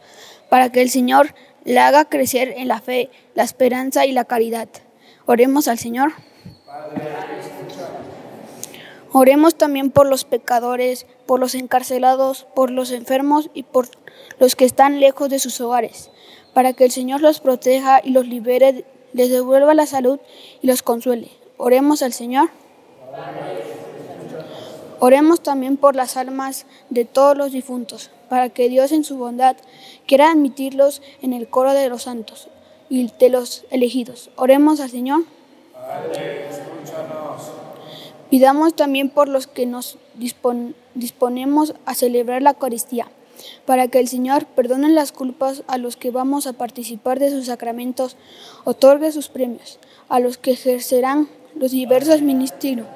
para 0.49 0.73
que 0.73 0.83
el 0.83 0.91
Señor 0.91 1.37
la 1.65 1.87
haga 1.87 2.07
crecer 2.07 2.53
en 2.57 2.67
la 2.67 2.81
fe, 2.81 3.09
la 3.37 3.45
esperanza 3.45 4.07
y 4.07 4.11
la 4.11 4.25
caridad. 4.25 4.69
Oremos 5.25 5.69
al 5.69 5.79
Señor. 5.79 6.15
Oremos 9.13 9.55
también 9.55 9.93
por 9.93 10.09
los 10.09 10.25
pecadores, 10.25 11.07
por 11.27 11.39
los 11.39 11.55
encarcelados, 11.55 12.49
por 12.57 12.73
los 12.73 12.91
enfermos 12.91 13.51
y 13.55 13.63
por 13.63 13.87
los 14.41 14.57
que 14.57 14.65
están 14.65 14.99
lejos 14.99 15.31
de 15.31 15.39
sus 15.39 15.61
hogares, 15.61 16.11
para 16.55 16.73
que 16.73 16.87
el 16.87 16.91
Señor 16.91 17.21
los 17.21 17.39
proteja 17.39 18.01
y 18.03 18.11
los 18.11 18.27
libere, 18.27 18.85
les 19.13 19.31
devuelva 19.31 19.75
la 19.75 19.87
salud 19.87 20.19
y 20.61 20.67
los 20.67 20.83
consuele. 20.83 21.31
Oremos 21.57 22.03
al 22.03 22.13
Señor. 22.13 22.51
Oremos 24.99 25.43
también 25.43 25.77
por 25.77 25.95
las 25.95 26.17
almas 26.17 26.65
de 26.89 27.05
todos 27.05 27.37
los 27.37 27.53
difuntos, 27.53 28.11
para 28.29 28.49
que 28.49 28.69
Dios 28.69 28.93
en 28.93 29.05
su 29.05 29.17
bondad 29.19 29.57
quiera 30.07 30.31
admitirlos 30.31 31.03
en 31.21 31.33
el 31.33 31.49
coro 31.49 31.75
de 31.75 31.89
los 31.89 32.05
santos 32.05 32.49
y 32.89 33.11
de 33.19 33.29
los 33.29 33.67
elegidos. 33.71 34.31
Oremos 34.37 34.81
al 34.81 34.91
Señor. 34.91 35.25
Padre, 35.75 36.47
Pidamos 38.31 38.75
también 38.75 39.11
por 39.11 39.29
los 39.29 39.47
que 39.47 39.67
nos 39.67 39.99
disponemos 40.95 41.75
a 41.85 41.95
celebrar 41.95 42.43
la 42.43 42.51
Eucaristía, 42.51 43.09
para 43.67 43.89
que 43.89 44.01
el 44.01 44.09
Señor 44.09 44.47
perdone 44.47 44.89
las 44.89 45.13
culpas 45.13 45.63
a 45.69 45.77
los 45.79 45.97
que 45.97 46.11
vamos 46.11 46.47
a 46.47 46.55
participar 46.55 47.21
de 47.21 47.31
sus 47.31 47.47
sacramentos, 47.47 48.17
otorgue 48.65 49.13
sus 49.13 49.29
premios, 49.29 49.79
a 50.09 50.21
los 50.21 50.39
que 50.39 50.53
ejercerán 50.53 51.29
los 51.55 51.71
diversos 51.71 52.23
ministerios 52.23 52.87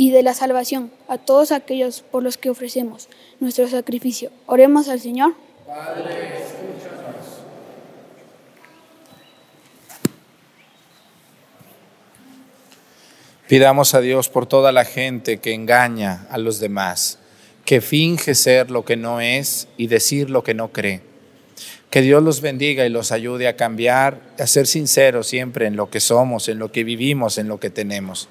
y 0.00 0.12
de 0.12 0.22
la 0.22 0.32
salvación 0.32 0.90
a 1.08 1.18
todos 1.18 1.52
aquellos 1.52 2.00
por 2.00 2.22
los 2.22 2.38
que 2.38 2.48
ofrecemos 2.48 3.10
nuestro 3.38 3.68
sacrificio. 3.68 4.30
Oremos 4.46 4.88
al 4.88 4.98
Señor. 4.98 5.34
Padre, 5.66 6.38
escúchanos. 6.38 7.26
Pidamos 13.46 13.94
a 13.94 14.00
Dios 14.00 14.30
por 14.30 14.46
toda 14.46 14.72
la 14.72 14.86
gente 14.86 15.36
que 15.36 15.52
engaña 15.52 16.26
a 16.30 16.38
los 16.38 16.60
demás, 16.60 17.18
que 17.66 17.82
finge 17.82 18.34
ser 18.34 18.70
lo 18.70 18.86
que 18.86 18.96
no 18.96 19.20
es 19.20 19.68
y 19.76 19.88
decir 19.88 20.30
lo 20.30 20.42
que 20.42 20.54
no 20.54 20.72
cree. 20.72 21.02
Que 21.90 22.00
Dios 22.00 22.22
los 22.22 22.40
bendiga 22.40 22.86
y 22.86 22.88
los 22.88 23.12
ayude 23.12 23.48
a 23.48 23.56
cambiar, 23.56 24.22
a 24.38 24.46
ser 24.46 24.66
sinceros 24.66 25.26
siempre 25.26 25.66
en 25.66 25.76
lo 25.76 25.90
que 25.90 26.00
somos, 26.00 26.48
en 26.48 26.58
lo 26.58 26.72
que 26.72 26.84
vivimos, 26.84 27.36
en 27.36 27.48
lo 27.48 27.60
que 27.60 27.68
tenemos. 27.68 28.30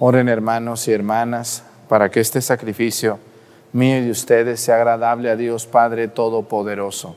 Oren 0.00 0.28
hermanos 0.28 0.86
y 0.86 0.92
hermanas 0.92 1.64
para 1.88 2.08
que 2.08 2.20
este 2.20 2.40
sacrificio 2.40 3.18
mío 3.72 3.98
y 3.98 4.02
de 4.02 4.12
ustedes 4.12 4.60
sea 4.60 4.76
agradable 4.76 5.28
a 5.28 5.34
Dios 5.34 5.66
Padre 5.66 6.06
Todopoderoso. 6.06 7.16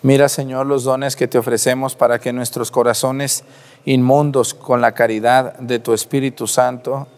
Mira, 0.00 0.30
Señor, 0.30 0.66
los 0.66 0.84
dones 0.84 1.14
que 1.14 1.28
te 1.28 1.36
ofrecemos 1.36 1.94
para 1.94 2.20
que 2.20 2.32
nuestros 2.32 2.70
corazones 2.70 3.44
inmundos 3.84 4.54
con 4.54 4.80
la 4.80 4.92
caridad 4.92 5.58
de 5.58 5.78
tu 5.78 5.92
Espíritu 5.92 6.46
Santo, 6.46 7.08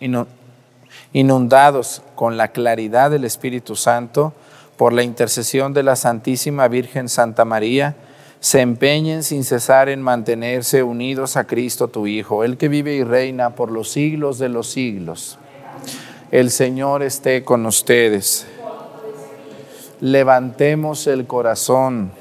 inundados 1.12 2.02
con 2.16 2.36
la 2.36 2.48
claridad 2.48 3.12
del 3.12 3.24
Espíritu 3.24 3.76
Santo, 3.76 4.32
por 4.78 4.92
la 4.92 5.02
intercesión 5.02 5.74
de 5.74 5.82
la 5.82 5.96
Santísima 5.96 6.68
Virgen 6.68 7.08
Santa 7.08 7.44
María, 7.44 7.96
se 8.38 8.60
empeñen 8.60 9.24
sin 9.24 9.42
cesar 9.42 9.88
en 9.88 10.00
mantenerse 10.00 10.84
unidos 10.84 11.36
a 11.36 11.44
Cristo 11.44 11.88
tu 11.88 12.06
Hijo, 12.06 12.44
el 12.44 12.56
que 12.56 12.68
vive 12.68 12.94
y 12.94 13.02
reina 13.02 13.56
por 13.56 13.72
los 13.72 13.90
siglos 13.90 14.38
de 14.38 14.48
los 14.48 14.68
siglos. 14.68 15.36
El 16.30 16.52
Señor 16.52 17.02
esté 17.02 17.42
con 17.42 17.66
ustedes. 17.66 18.46
Levantemos 20.00 21.08
el 21.08 21.26
corazón. 21.26 22.12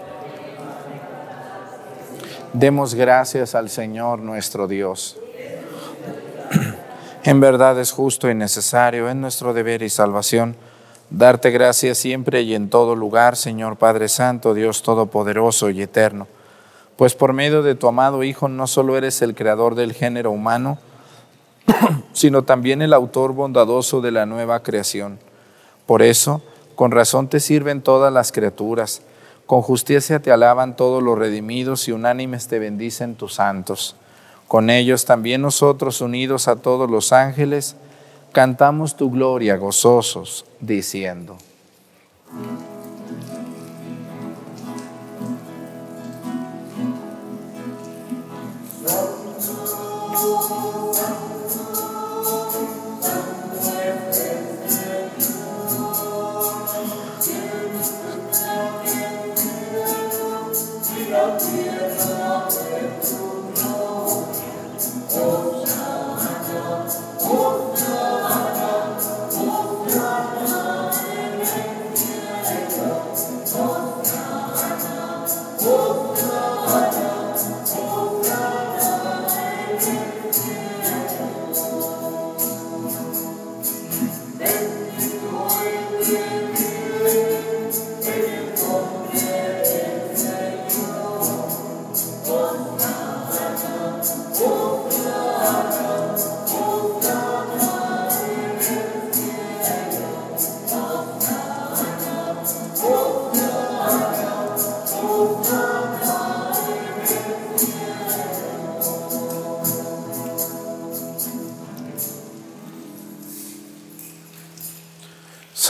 Demos 2.54 2.96
gracias 2.96 3.54
al 3.54 3.70
Señor 3.70 4.18
nuestro 4.18 4.68
Dios. 4.68 5.20
En 7.24 7.40
verdad 7.40 7.80
es 7.80 7.92
justo 7.92 8.32
y 8.32 8.34
necesario, 8.34 9.10
en 9.10 9.22
nuestro 9.22 9.54
deber 9.54 9.84
y 9.84 9.90
salvación, 9.90 10.56
darte 11.10 11.52
gracias 11.52 11.98
siempre 11.98 12.42
y 12.42 12.54
en 12.54 12.70
todo 12.70 12.96
lugar, 12.96 13.36
Señor 13.36 13.78
Padre 13.78 14.10
Santo, 14.10 14.54
Dios 14.54 14.84
Todopoderoso 14.84 15.70
y 15.70 15.82
Eterno, 15.82 16.28
pues 16.96 17.16
por 17.16 17.34
medio 17.34 17.64
de 17.64 17.76
tu 17.76 17.88
amado 17.88 18.24
Hijo 18.24 18.48
no 18.48 18.68
solo 18.68 18.98
eres 18.98 19.22
el 19.22 19.36
creador 19.36 19.76
del 19.76 19.94
género 19.94 20.32
humano, 20.32 20.80
sino 22.14 22.44
también 22.44 22.82
el 22.82 22.94
autor 22.94 23.34
bondadoso 23.34 24.02
de 24.02 24.12
la 24.12 24.26
nueva 24.26 24.64
creación. 24.64 25.20
Por 25.86 26.02
eso, 26.02 26.42
con 26.76 26.92
razón 26.92 27.28
te 27.28 27.40
sirven 27.40 27.82
todas 27.82 28.12
las 28.12 28.32
criaturas, 28.32 29.02
con 29.46 29.62
justicia 29.62 30.22
te 30.22 30.32
alaban 30.32 30.76
todos 30.76 31.02
los 31.02 31.18
redimidos 31.18 31.88
y 31.88 31.94
unánimes 31.94 32.48
te 32.48 32.60
bendicen 32.60 33.16
tus 33.16 33.36
santos. 33.36 33.96
Con 34.48 34.70
ellos 34.70 35.06
también 35.06 35.42
nosotros, 35.42 36.02
unidos 36.02 36.48
a 36.48 36.58
todos 36.58 36.90
los 36.90 37.12
ángeles, 37.14 37.76
cantamos 38.32 38.96
tu 38.96 39.10
gloria 39.10 39.58
gozosos, 39.58 40.46
diciendo. 40.60 41.38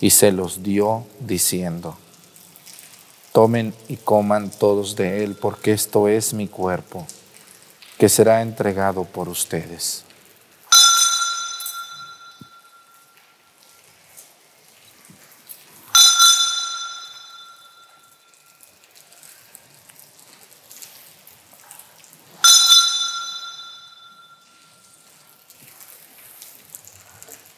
y 0.00 0.10
se 0.10 0.32
los 0.32 0.62
dio 0.62 1.04
diciendo, 1.20 1.96
tomen 3.32 3.74
y 3.88 3.96
coman 3.96 4.50
todos 4.50 4.96
de 4.96 5.22
él, 5.22 5.34
porque 5.34 5.72
esto 5.72 6.08
es 6.08 6.32
mi 6.32 6.48
cuerpo, 6.48 7.06
que 7.98 8.08
será 8.08 8.40
entregado 8.40 9.04
por 9.04 9.28
ustedes. 9.28 10.04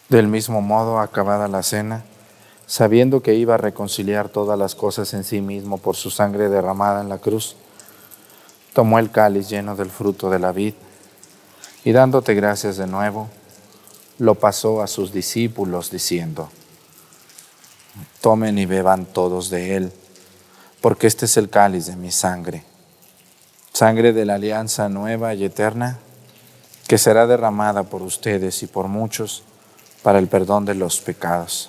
Del 0.08 0.28
mismo 0.28 0.60
modo, 0.60 0.98
acabada 0.98 1.48
la 1.48 1.62
cena, 1.62 2.04
sabiendo 2.72 3.22
que 3.22 3.34
iba 3.34 3.56
a 3.56 3.58
reconciliar 3.58 4.30
todas 4.30 4.58
las 4.58 4.74
cosas 4.74 5.12
en 5.12 5.24
sí 5.24 5.42
mismo 5.42 5.76
por 5.76 5.94
su 5.94 6.10
sangre 6.10 6.48
derramada 6.48 7.02
en 7.02 7.10
la 7.10 7.18
cruz, 7.18 7.54
tomó 8.72 8.98
el 8.98 9.10
cáliz 9.10 9.50
lleno 9.50 9.76
del 9.76 9.90
fruto 9.90 10.30
de 10.30 10.38
la 10.38 10.52
vid 10.52 10.72
y 11.84 11.92
dándote 11.92 12.32
gracias 12.32 12.78
de 12.78 12.86
nuevo, 12.86 13.28
lo 14.18 14.36
pasó 14.36 14.80
a 14.80 14.86
sus 14.86 15.12
discípulos 15.12 15.90
diciendo, 15.90 16.48
tomen 18.22 18.56
y 18.56 18.64
beban 18.64 19.04
todos 19.04 19.50
de 19.50 19.76
él, 19.76 19.92
porque 20.80 21.08
este 21.08 21.26
es 21.26 21.36
el 21.36 21.50
cáliz 21.50 21.84
de 21.84 21.96
mi 21.96 22.10
sangre, 22.10 22.64
sangre 23.74 24.14
de 24.14 24.24
la 24.24 24.36
alianza 24.36 24.88
nueva 24.88 25.34
y 25.34 25.44
eterna, 25.44 25.98
que 26.88 26.96
será 26.96 27.26
derramada 27.26 27.82
por 27.82 28.00
ustedes 28.00 28.62
y 28.62 28.66
por 28.66 28.88
muchos 28.88 29.42
para 30.02 30.18
el 30.18 30.28
perdón 30.28 30.64
de 30.64 30.74
los 30.74 31.02
pecados. 31.02 31.68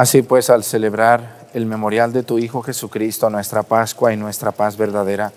Así 0.00 0.22
pues, 0.22 0.48
al 0.48 0.64
celebrar 0.64 1.50
el 1.52 1.66
memorial 1.66 2.10
de 2.10 2.22
tu 2.22 2.38
Hijo 2.38 2.62
Jesucristo, 2.62 3.28
nuestra 3.28 3.62
Pascua 3.62 4.14
y 4.14 4.16
nuestra 4.16 4.50
paz 4.50 4.78
verdadera, 4.78 5.30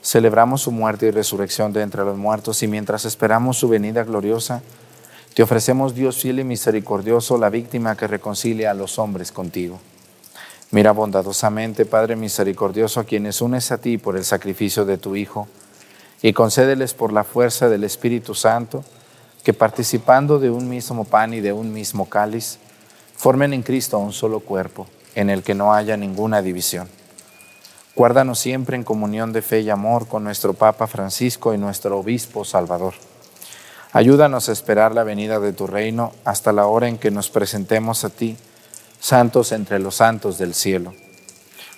celebramos 0.00 0.62
su 0.62 0.70
muerte 0.70 1.08
y 1.08 1.10
resurrección 1.10 1.72
de 1.72 1.82
entre 1.82 2.04
los 2.04 2.16
muertos 2.16 2.62
y 2.62 2.68
mientras 2.68 3.04
esperamos 3.04 3.56
su 3.58 3.68
venida 3.68 4.04
gloriosa, 4.04 4.62
te 5.34 5.42
ofrecemos, 5.42 5.96
Dios 5.96 6.18
fiel 6.18 6.38
y 6.38 6.44
misericordioso, 6.44 7.36
la 7.36 7.50
víctima 7.50 7.96
que 7.96 8.06
reconcilia 8.06 8.70
a 8.70 8.74
los 8.74 9.00
hombres 9.00 9.32
contigo. 9.32 9.80
Mira 10.70 10.92
bondadosamente, 10.92 11.84
Padre 11.84 12.14
misericordioso, 12.14 13.00
a 13.00 13.04
quienes 13.04 13.40
unes 13.40 13.72
a 13.72 13.78
ti 13.78 13.98
por 13.98 14.16
el 14.16 14.24
sacrificio 14.24 14.84
de 14.84 14.98
tu 14.98 15.16
Hijo, 15.16 15.48
y 16.22 16.32
concédeles 16.32 16.94
por 16.94 17.12
la 17.12 17.24
fuerza 17.24 17.68
del 17.68 17.82
Espíritu 17.82 18.36
Santo, 18.36 18.84
que 19.42 19.52
participando 19.52 20.38
de 20.38 20.50
un 20.50 20.68
mismo 20.68 21.04
pan 21.04 21.34
y 21.34 21.40
de 21.40 21.52
un 21.52 21.72
mismo 21.72 22.08
cáliz, 22.08 22.60
formen 23.16 23.52
en 23.52 23.62
Cristo 23.62 23.98
un 23.98 24.12
solo 24.12 24.40
cuerpo, 24.40 24.86
en 25.14 25.30
el 25.30 25.42
que 25.42 25.54
no 25.54 25.74
haya 25.74 25.96
ninguna 25.96 26.42
división. 26.42 26.88
Guárdanos 27.96 28.38
siempre 28.38 28.76
en 28.76 28.84
comunión 28.84 29.32
de 29.32 29.40
fe 29.40 29.60
y 29.60 29.70
amor 29.70 30.06
con 30.06 30.22
nuestro 30.22 30.52
Papa 30.52 30.86
Francisco 30.86 31.54
y 31.54 31.58
nuestro 31.58 31.98
Obispo 31.98 32.44
Salvador. 32.44 32.92
Ayúdanos 33.92 34.50
a 34.50 34.52
esperar 34.52 34.94
la 34.94 35.02
venida 35.02 35.40
de 35.40 35.54
tu 35.54 35.66
reino 35.66 36.12
hasta 36.26 36.52
la 36.52 36.66
hora 36.66 36.88
en 36.88 36.98
que 36.98 37.10
nos 37.10 37.30
presentemos 37.30 38.04
a 38.04 38.10
ti, 38.10 38.36
santos 39.00 39.52
entre 39.52 39.78
los 39.78 39.94
santos 39.94 40.36
del 40.36 40.52
cielo. 40.52 40.92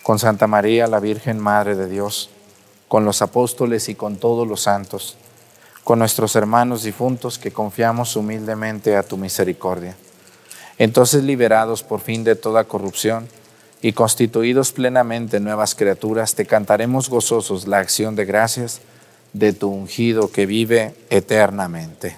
Con 0.02 0.18
Santa 0.18 0.48
María, 0.48 0.88
la 0.88 0.98
Virgen 0.98 1.38
Madre 1.38 1.76
de 1.76 1.88
Dios, 1.88 2.30
con 2.88 3.04
los 3.04 3.22
apóstoles 3.22 3.88
y 3.88 3.94
con 3.94 4.16
todos 4.16 4.48
los 4.48 4.62
santos, 4.62 5.16
con 5.84 6.00
nuestros 6.00 6.34
hermanos 6.34 6.82
difuntos 6.82 7.38
que 7.38 7.52
confiamos 7.52 8.16
humildemente 8.16 8.96
a 8.96 9.04
tu 9.04 9.16
misericordia. 9.16 9.96
Entonces, 10.78 11.24
liberados 11.24 11.82
por 11.82 12.00
fin 12.00 12.24
de 12.24 12.36
toda 12.36 12.64
corrupción 12.64 13.28
y 13.82 13.92
constituidos 13.92 14.72
plenamente 14.72 15.40
nuevas 15.40 15.74
criaturas, 15.74 16.34
te 16.34 16.46
cantaremos 16.46 17.08
gozosos 17.08 17.66
la 17.66 17.78
acción 17.78 18.14
de 18.16 18.24
gracias 18.24 18.80
de 19.32 19.52
tu 19.52 19.68
ungido 19.68 20.30
que 20.30 20.46
vive 20.46 20.94
eternamente. 21.10 22.16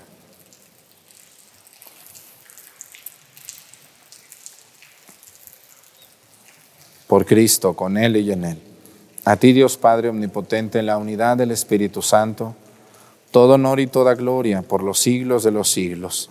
Por 7.06 7.26
Cristo, 7.26 7.74
con 7.74 7.96
Él 7.96 8.16
y 8.16 8.30
en 8.30 8.44
Él. 8.44 8.62
A 9.24 9.36
ti 9.36 9.52
Dios 9.52 9.76
Padre 9.76 10.08
Omnipotente, 10.08 10.78
en 10.78 10.86
la 10.86 10.96
unidad 10.96 11.36
del 11.36 11.50
Espíritu 11.50 12.02
Santo, 12.02 12.54
todo 13.30 13.54
honor 13.54 13.80
y 13.80 13.86
toda 13.86 14.14
gloria 14.14 14.62
por 14.62 14.82
los 14.82 14.98
siglos 15.00 15.42
de 15.42 15.50
los 15.50 15.70
siglos. 15.70 16.30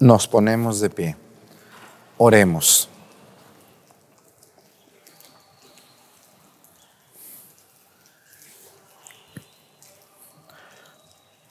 Nos 0.00 0.26
ponemos 0.26 0.80
de 0.80 0.90
pie. 0.90 1.16
Oremos. 2.16 2.88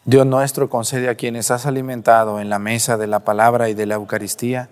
Dios 0.03 0.25
nuestro, 0.25 0.69
concede 0.69 1.07
a 1.07 1.15
quienes 1.15 1.51
has 1.51 1.67
alimentado 1.67 2.41
en 2.41 2.49
la 2.49 2.57
mesa 2.57 2.97
de 2.97 3.05
la 3.05 3.19
palabra 3.19 3.69
y 3.69 3.75
de 3.75 3.85
la 3.85 3.95
Eucaristía, 3.95 4.69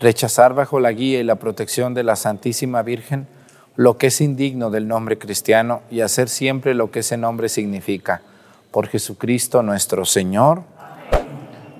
rechazar 0.00 0.54
bajo 0.54 0.80
la 0.80 0.90
guía 0.92 1.20
y 1.20 1.24
la 1.24 1.36
protección 1.36 1.92
de 1.92 2.02
la 2.02 2.16
Santísima 2.16 2.82
Virgen 2.82 3.28
lo 3.76 3.98
que 3.98 4.06
es 4.06 4.20
indigno 4.20 4.70
del 4.70 4.86
nombre 4.88 5.18
cristiano 5.18 5.82
y 5.90 6.00
hacer 6.00 6.28
siempre 6.28 6.74
lo 6.74 6.90
que 6.90 7.00
ese 7.00 7.16
nombre 7.16 7.48
significa. 7.48 8.22
Por 8.70 8.88
Jesucristo 8.88 9.62
nuestro 9.62 10.04
Señor. 10.04 10.62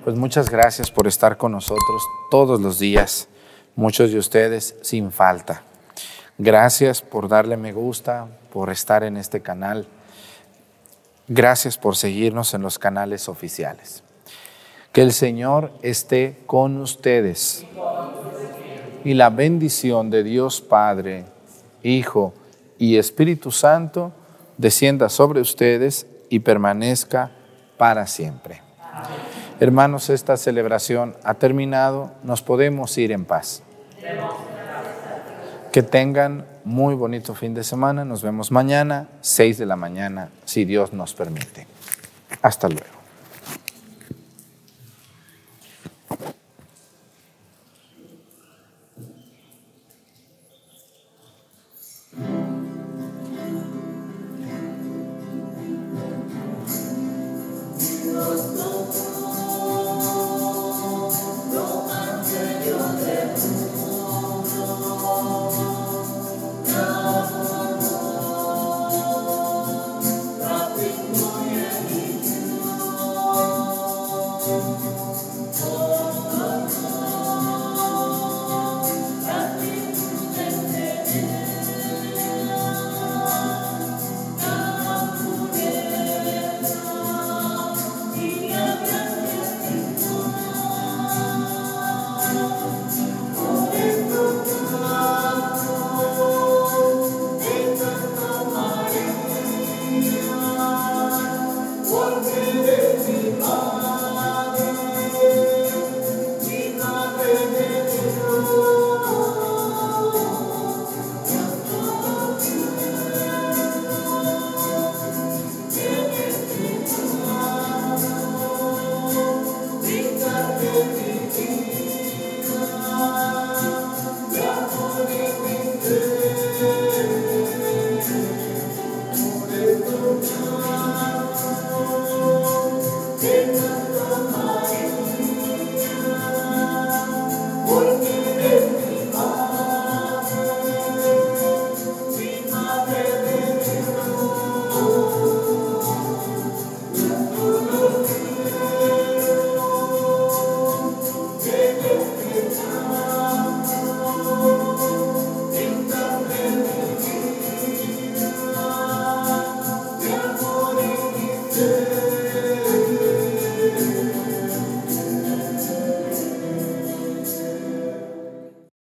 Pues 0.05 0.15
muchas 0.15 0.51
gracias 0.51 0.91
por 0.91 1.07
estar 1.07 1.35
con 1.35 1.51
nosotros 1.51 2.03
todos 2.29 2.61
los 2.61 2.77
días, 2.77 3.27
muchos 3.75 4.11
de 4.11 4.19
ustedes 4.19 4.75
sin 4.83 5.11
falta. 5.11 5.63
Gracias 6.37 7.01
por 7.01 7.27
darle 7.27 7.57
me 7.57 7.73
gusta, 7.73 8.27
por 8.53 8.69
estar 8.69 9.03
en 9.03 9.17
este 9.17 9.41
canal. 9.41 9.87
Gracias 11.27 11.79
por 11.79 11.95
seguirnos 11.95 12.53
en 12.53 12.61
los 12.61 12.77
canales 12.77 13.27
oficiales. 13.27 14.03
Que 14.91 15.01
el 15.01 15.11
Señor 15.11 15.71
esté 15.81 16.37
con 16.45 16.79
ustedes. 16.81 17.65
Y 19.03 19.15
la 19.15 19.31
bendición 19.31 20.11
de 20.11 20.21
Dios 20.21 20.61
Padre, 20.61 21.25
Hijo 21.81 22.31
y 22.77 22.97
Espíritu 22.97 23.49
Santo 23.49 24.13
descienda 24.59 25.09
sobre 25.09 25.41
ustedes 25.41 26.05
y 26.29 26.41
permanezca 26.41 27.31
para 27.79 28.05
siempre. 28.05 28.61
Hermanos, 29.59 30.09
esta 30.09 30.35
celebración 30.35 31.15
ha 31.23 31.35
terminado, 31.35 32.11
nos 32.23 32.41
podemos 32.41 32.97
ir 32.97 33.11
en 33.11 33.23
paz. 33.23 33.63
Que 35.71 35.81
tengan 35.81 36.45
muy 36.65 36.95
bonito 36.95 37.35
fin 37.35 37.53
de 37.53 37.63
semana. 37.63 38.03
Nos 38.03 38.21
vemos 38.21 38.51
mañana, 38.51 39.07
6 39.21 39.57
de 39.57 39.65
la 39.65 39.75
mañana, 39.75 40.29
si 40.43 40.65
Dios 40.65 40.91
nos 40.91 41.13
permite. 41.13 41.67
Hasta 42.41 42.67
luego. 42.67 42.94